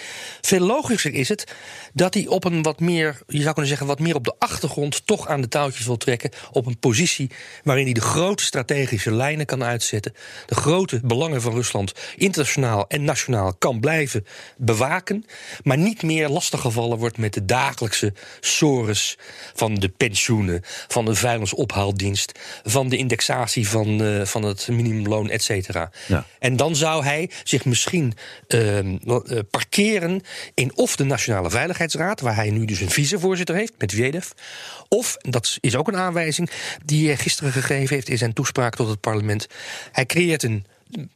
[0.40, 1.54] Veel logischer is het
[1.92, 5.06] dat hij op een wat meer, je zou kunnen zeggen, wat meer op de achtergrond
[5.06, 7.30] toch aan de touwtjes wil trekken, op een positie
[7.62, 10.14] waarin hij de grote strategische lijnen kan uitzetten,
[10.46, 15.24] de grote belangen van Rusland internationaal en nationaal kan blijven bewaken,
[15.62, 19.18] maar niet meer lastiggevallen wordt met de dagelijkse sores
[19.54, 25.42] van de pensioenen, van de vuilnisophaaldienst, van de indexatie van, eh, van het minimumloon, et
[25.42, 25.90] cetera.
[26.06, 26.26] Ja.
[26.38, 28.12] En dan zou hij zich misschien
[28.48, 30.22] ehm, eh, parkeren
[30.54, 34.30] in of de Nationale Veiligheidsraad, waar hij nu dus een vicevoorzitter heeft, met Medvedev.
[34.88, 36.50] Of, dat is ook een aanwijzing
[36.84, 39.46] die hij gisteren gegeven heeft in zijn toespraak tot het parlement.
[39.92, 40.66] Hij creëert een.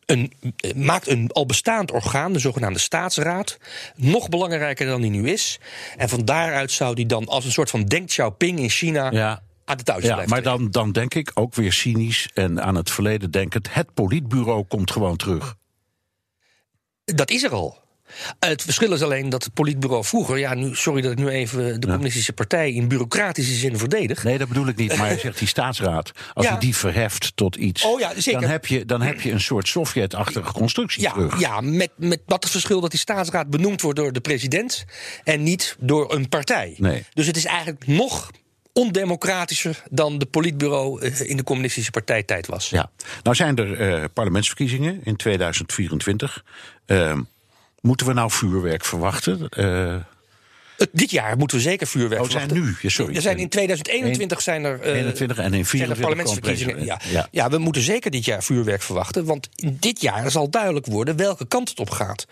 [0.06, 3.58] Een, eh, maakt een al bestaand orgaan, de zogenaamde staatsraad,
[3.96, 5.58] nog belangrijker dan die nu is.
[5.96, 9.42] En van daaruit zou die dan als een soort van Deng Xiaoping in China Ja.
[9.68, 13.30] Aan de Ja, maar dan, dan denk ik ook weer cynisch en aan het verleden
[13.30, 13.74] denkend.
[13.74, 15.54] Het politbureau komt gewoon terug.
[17.04, 17.86] Dat is er al.
[18.38, 21.80] Het verschil is alleen dat het politbureau vroeger, ja, nu, sorry dat ik nu even
[21.80, 24.24] de communistische partij in bureaucratische zin verdedig.
[24.24, 24.96] Nee, dat bedoel ik niet.
[24.96, 26.12] Maar hij zegt die staatsraad.
[26.34, 26.50] Als Ja.
[26.50, 27.84] hij die verheft tot iets.
[27.84, 28.40] Oh ja, zeker.
[28.40, 31.40] Dan heb je, dan heb je een soort Sovjet-achtige constructie Ja, terug.
[31.40, 34.84] ja met, met dat het verschil dat die staatsraad benoemd wordt door de president
[35.24, 36.74] en niet door een partij.
[36.78, 37.04] Nee.
[37.14, 38.30] Dus het is eigenlijk nog
[38.78, 42.70] ondemocratischer dan de politbureau eh, in de communistische partijtijd was.
[42.70, 42.90] Ja.
[43.22, 46.44] Nou zijn er eh, parlementsverkiezingen in 2024.
[46.86, 47.22] Ehm,
[47.80, 49.48] moeten we nou vuurwerk verwachten?
[50.78, 52.76] Eh, dit jaar moeten we zeker vuurwerk Oh, zijn nu?
[52.80, 53.16] Ja, sorry.
[53.16, 56.84] Er zijn in 2021 zijn er, 21 en in zijn er 24 parlementsverkiezingen.
[56.84, 56.96] Ja.
[56.96, 57.28] president.
[57.30, 57.50] Ja.
[57.50, 59.24] we moeten zeker dit jaar vuurwerk verwachten.
[59.24, 62.26] Want in dit jaar zal duidelijk worden welke kant het op gaat.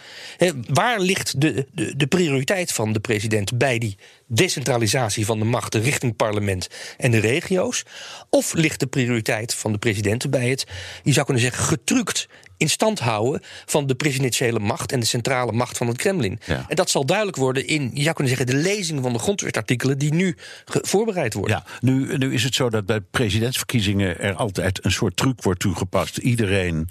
[0.68, 5.82] Waar ligt de, de, de prioriteit van de president bij die decentralisatie van de machten
[5.82, 7.82] richting parlement en de regio's?
[8.30, 10.66] Of ligt de prioriteit van de president bij het,
[11.02, 15.52] je zou kunnen zeggen, getrukt in stand houden van de presidentiële macht en de centrale
[15.52, 16.40] macht van het Kremlin?
[16.46, 16.64] Ja.
[16.68, 19.98] En dat zal duidelijk worden in, je zou kunnen zeggen, de lezing van de grondwetartikelen
[19.98, 20.36] die nu
[20.66, 21.56] voorbereid worden.
[21.56, 25.60] Ja, nu, nu is het zo dat bij presidentsverkiezingen er altijd een soort truc wordt
[25.60, 26.16] toegepast.
[26.16, 26.88] Iedereen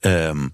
[0.00, 0.48] ehm,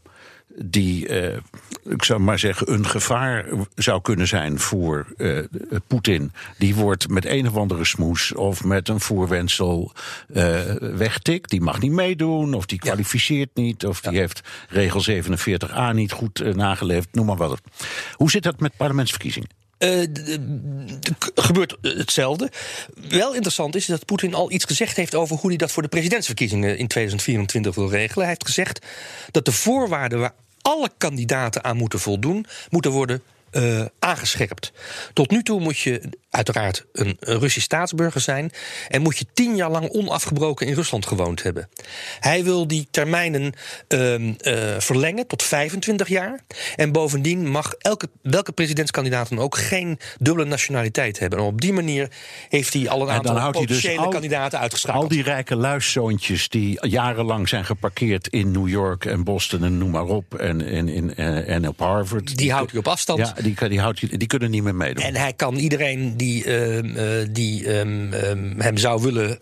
[0.57, 1.36] die, eh,
[1.84, 5.38] ik zou maar zeggen, een gevaar zou kunnen zijn voor eh,
[5.86, 9.92] Poetin, die wordt met een of andere smoes of met een voorwendsel
[10.34, 11.51] eh wegtikt.
[11.51, 16.40] Die mag niet meedoen, of die kwalificeert niet, of die heeft regel 47a niet goed
[16.40, 17.61] eh, nageleefd, noem maar wat.
[18.12, 19.59] Hoe zit dat met parlementsverkiezingen?
[19.81, 20.03] Eh,
[21.35, 22.51] gebeurt hetzelfde.
[23.09, 25.89] Wel interessant is dat Poetin al iets gezegd heeft over hoe hij dat voor de
[25.89, 28.18] presidentsverkiezingen in 2024 wil regelen.
[28.18, 28.87] Hij heeft gezegd
[29.31, 34.72] dat de voorwaarden waar alle kandidaten aan moeten voldoen, moeten worden eh, aangescherpt.
[35.12, 38.51] Tot nu toe moet je uiteraard een Russisch staatsburger zijn
[38.89, 41.68] en moet je tien jaar lang onafgebroken in Rusland gewoond hebben.
[42.20, 43.53] Hij wil die termijnen
[43.89, 46.41] ehm, eh, verlengen tot 25 jaar.
[46.76, 51.39] En bovendien mag elke, welke presidentskandidaat dan ook geen dubbele nationaliteit hebben.
[51.39, 52.11] En op die manier
[52.49, 55.03] heeft hij al een En aantal dus potentiële al- kandidaten uitgeschakeld.
[55.03, 59.91] Al die rijke luiszoontjes die jarenlang zijn geparkeerd in New York en Boston en noem
[59.91, 60.35] maar op.
[60.35, 62.37] En, en, in, en, en op Harvard.
[62.37, 63.18] Die houdt hij op afstand.
[63.18, 65.05] Ja, die, die, houdt, die kunnen niet meer meedoen.
[65.05, 69.38] En hij kan iedereen die, ehm, eh, die ehm, ehm, hem zou willen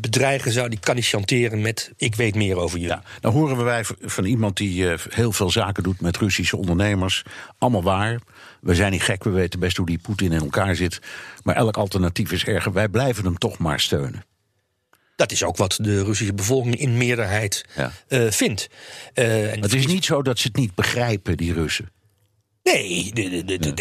[0.00, 2.96] bedreigen, zou, die kan hij chanteren met: Ik weet meer over jullie.
[3.20, 7.22] Nou horen we wij van iemand die eh, heel veel zaken doet met Russische ondernemers.
[7.58, 8.20] Allemaal waar.
[8.60, 11.00] We zijn niet gek, we weten best hoe die Poetin in elkaar zit.
[11.42, 12.72] Maar elk alternatief is erger.
[12.72, 14.24] Wij blijven hem toch maar steunen.
[15.16, 17.64] Dat is ook wat de Russische bevolking in meerderheid
[18.08, 18.68] eh, vindt.
[19.14, 21.88] Het is niet zo dat ze het niet begrijpen, die Russen.
[22.72, 23.74] Nee, de, de, de,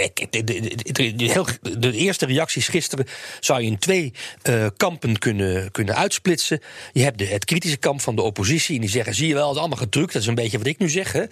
[0.94, 1.46] de, de, heel,
[1.80, 3.06] de eerste reacties gisteren
[3.40, 4.14] zou je in twee
[4.50, 6.62] uh, kampen kunnen, kunnen uitsplitsen.
[6.94, 8.76] Je hebt de, het kritische kamp van de oppositie.
[8.76, 10.14] En die zeggen: zie je wel, het is allemaal gedrukt.
[10.14, 11.12] Dat is een beetje wat ik nu zeg.
[11.12, 11.24] Hè.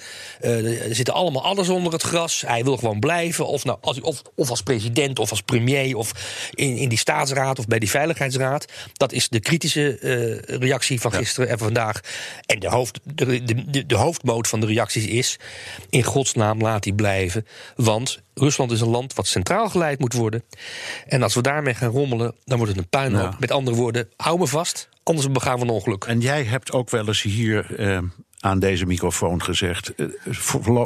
[0.42, 2.44] Uh, er zitten allemaal alles onder het gras.
[2.48, 3.48] Hij wil gewoon blijven.
[3.48, 6.12] Of, nou, als, of, of als president, of als premier, of
[6.54, 8.66] in, in die staatsraad of bij die veiligheidsraad.
[8.94, 11.54] Dat is de kritische uh, reactie van gisteren ja.
[11.54, 12.02] en vandaag.
[12.46, 15.38] En de, hoofd, de, de, de hoofdmoot van de reacties is:
[15.90, 17.45] in godsnaam laat hij blijven.
[17.76, 20.44] Want Rusland is een land wat centraal geleid moet worden.
[21.08, 23.40] En als we daarmee gaan rommelen, dan wordt het een puinhoop.
[23.40, 26.04] Met andere woorden, hou me vast, anders begaan we een ongeluk.
[26.04, 28.00] En jij hebt ook wel eens hier eh,
[28.40, 29.94] aan deze microfoon gezegd...
[29.96, 30.08] Uh,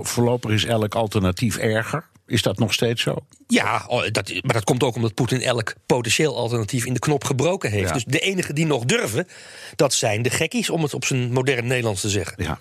[0.02, 2.08] voorlopig is elk alternatief erger.
[2.30, 3.16] Is dat nog steeds zo?
[3.48, 7.72] Ja, dat, maar dat komt ook omdat Poetin elk potentieel alternatief in de knop gebroken
[7.72, 7.88] heeft.
[7.88, 7.94] Ja.
[7.94, 9.28] Dus de enigen die nog durven,
[9.76, 12.44] dat zijn de gekkies, om het op zijn modern Nederlands te zeggen.
[12.44, 12.60] Ja.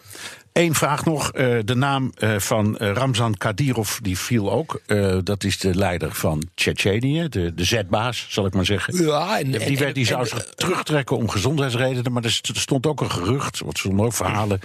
[0.52, 1.30] Eén vraag nog.
[1.34, 4.80] Uh, de naam uh, van uh, Ramzan Kadyrov die viel ook.
[5.24, 9.04] dat is de leider van Tsjetsjenië, de, de zetbaas, zal ik maar zeggen.
[9.04, 12.12] Ja, en, die, en, werd, die zou zich terugtrekken om gezondheidsredenen.
[12.12, 14.60] Maar er stond ook een gerucht, wat stonden ook verhalen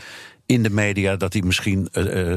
[0.46, 1.16] in de media...
[1.16, 1.88] dat hij misschien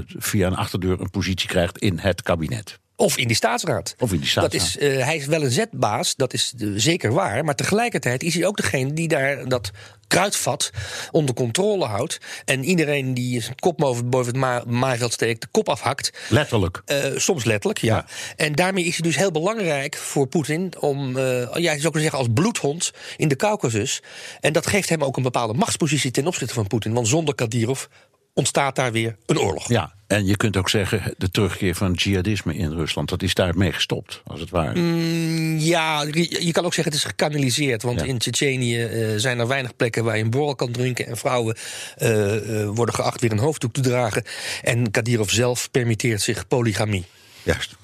[0.06, 2.78] via een achterdeur een positie krijgt in het kabinet.
[2.96, 3.94] Of in die staatsraad.
[3.98, 4.72] Of in die staatsraad.
[4.72, 7.44] Dat is, uh, hij is wel een zetbaas, dat is uh, zeker waar.
[7.44, 9.70] Maar tegelijkertijd is hij ook degene die daar dat
[10.08, 10.70] kruidvat
[11.10, 12.18] onder controle houdt.
[12.44, 16.12] En iedereen die zijn kop boven, boven het ma maaiveld steekt, de kop afhakt.
[16.28, 16.82] Letterlijk.
[16.86, 17.96] Uh, soms letterlijk, ja.
[17.96, 18.06] ja.
[18.36, 22.18] En daarmee is hij dus heel belangrijk voor Poetin om, ja, je zou kunnen zeggen,
[22.18, 24.02] als bloedhond in de Caucasus.
[24.40, 26.92] En dat geeft hem ook een bepaalde machtspositie ten opzichte van Poetin.
[26.92, 27.84] Want zonder Kadyrov
[28.36, 29.68] ontstaat daar weer een oorlog.
[29.68, 33.08] Ja, en je kunt ook zeggen, de terugkeer van jihadisme in Rusland...
[33.08, 34.80] dat is daarmee gestopt, als het ware.
[34.80, 36.02] Mm, ja,
[36.40, 37.82] je kan ook zeggen het is gekanaliseerd.
[37.82, 38.06] Want ja.
[38.06, 41.06] in Tsjetsjenië uh, zijn er weinig plekken waar je een borrel kan drinken...
[41.06, 41.56] en vrouwen
[41.98, 44.22] uh, uh, worden geacht weer een hoofddoek te dragen.
[44.62, 47.04] En Kadyrov zelf permitteert zich polygamie.
[47.42, 47.76] Juist.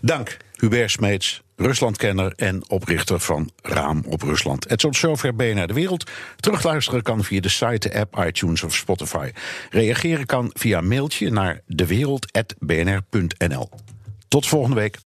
[0.00, 4.68] Dank, Hubert Smeets, Ruslandkenner en oprichter van Raam op Rusland.
[4.68, 6.10] Het tot zover BNR De Wereld.
[6.36, 9.30] Terugluisteren kan via de site, de app, iTunes of Spotify.
[9.70, 13.68] Reageren kan via mailtje naar dewereld.bnr.nl.
[14.28, 14.98] Tot volgende week.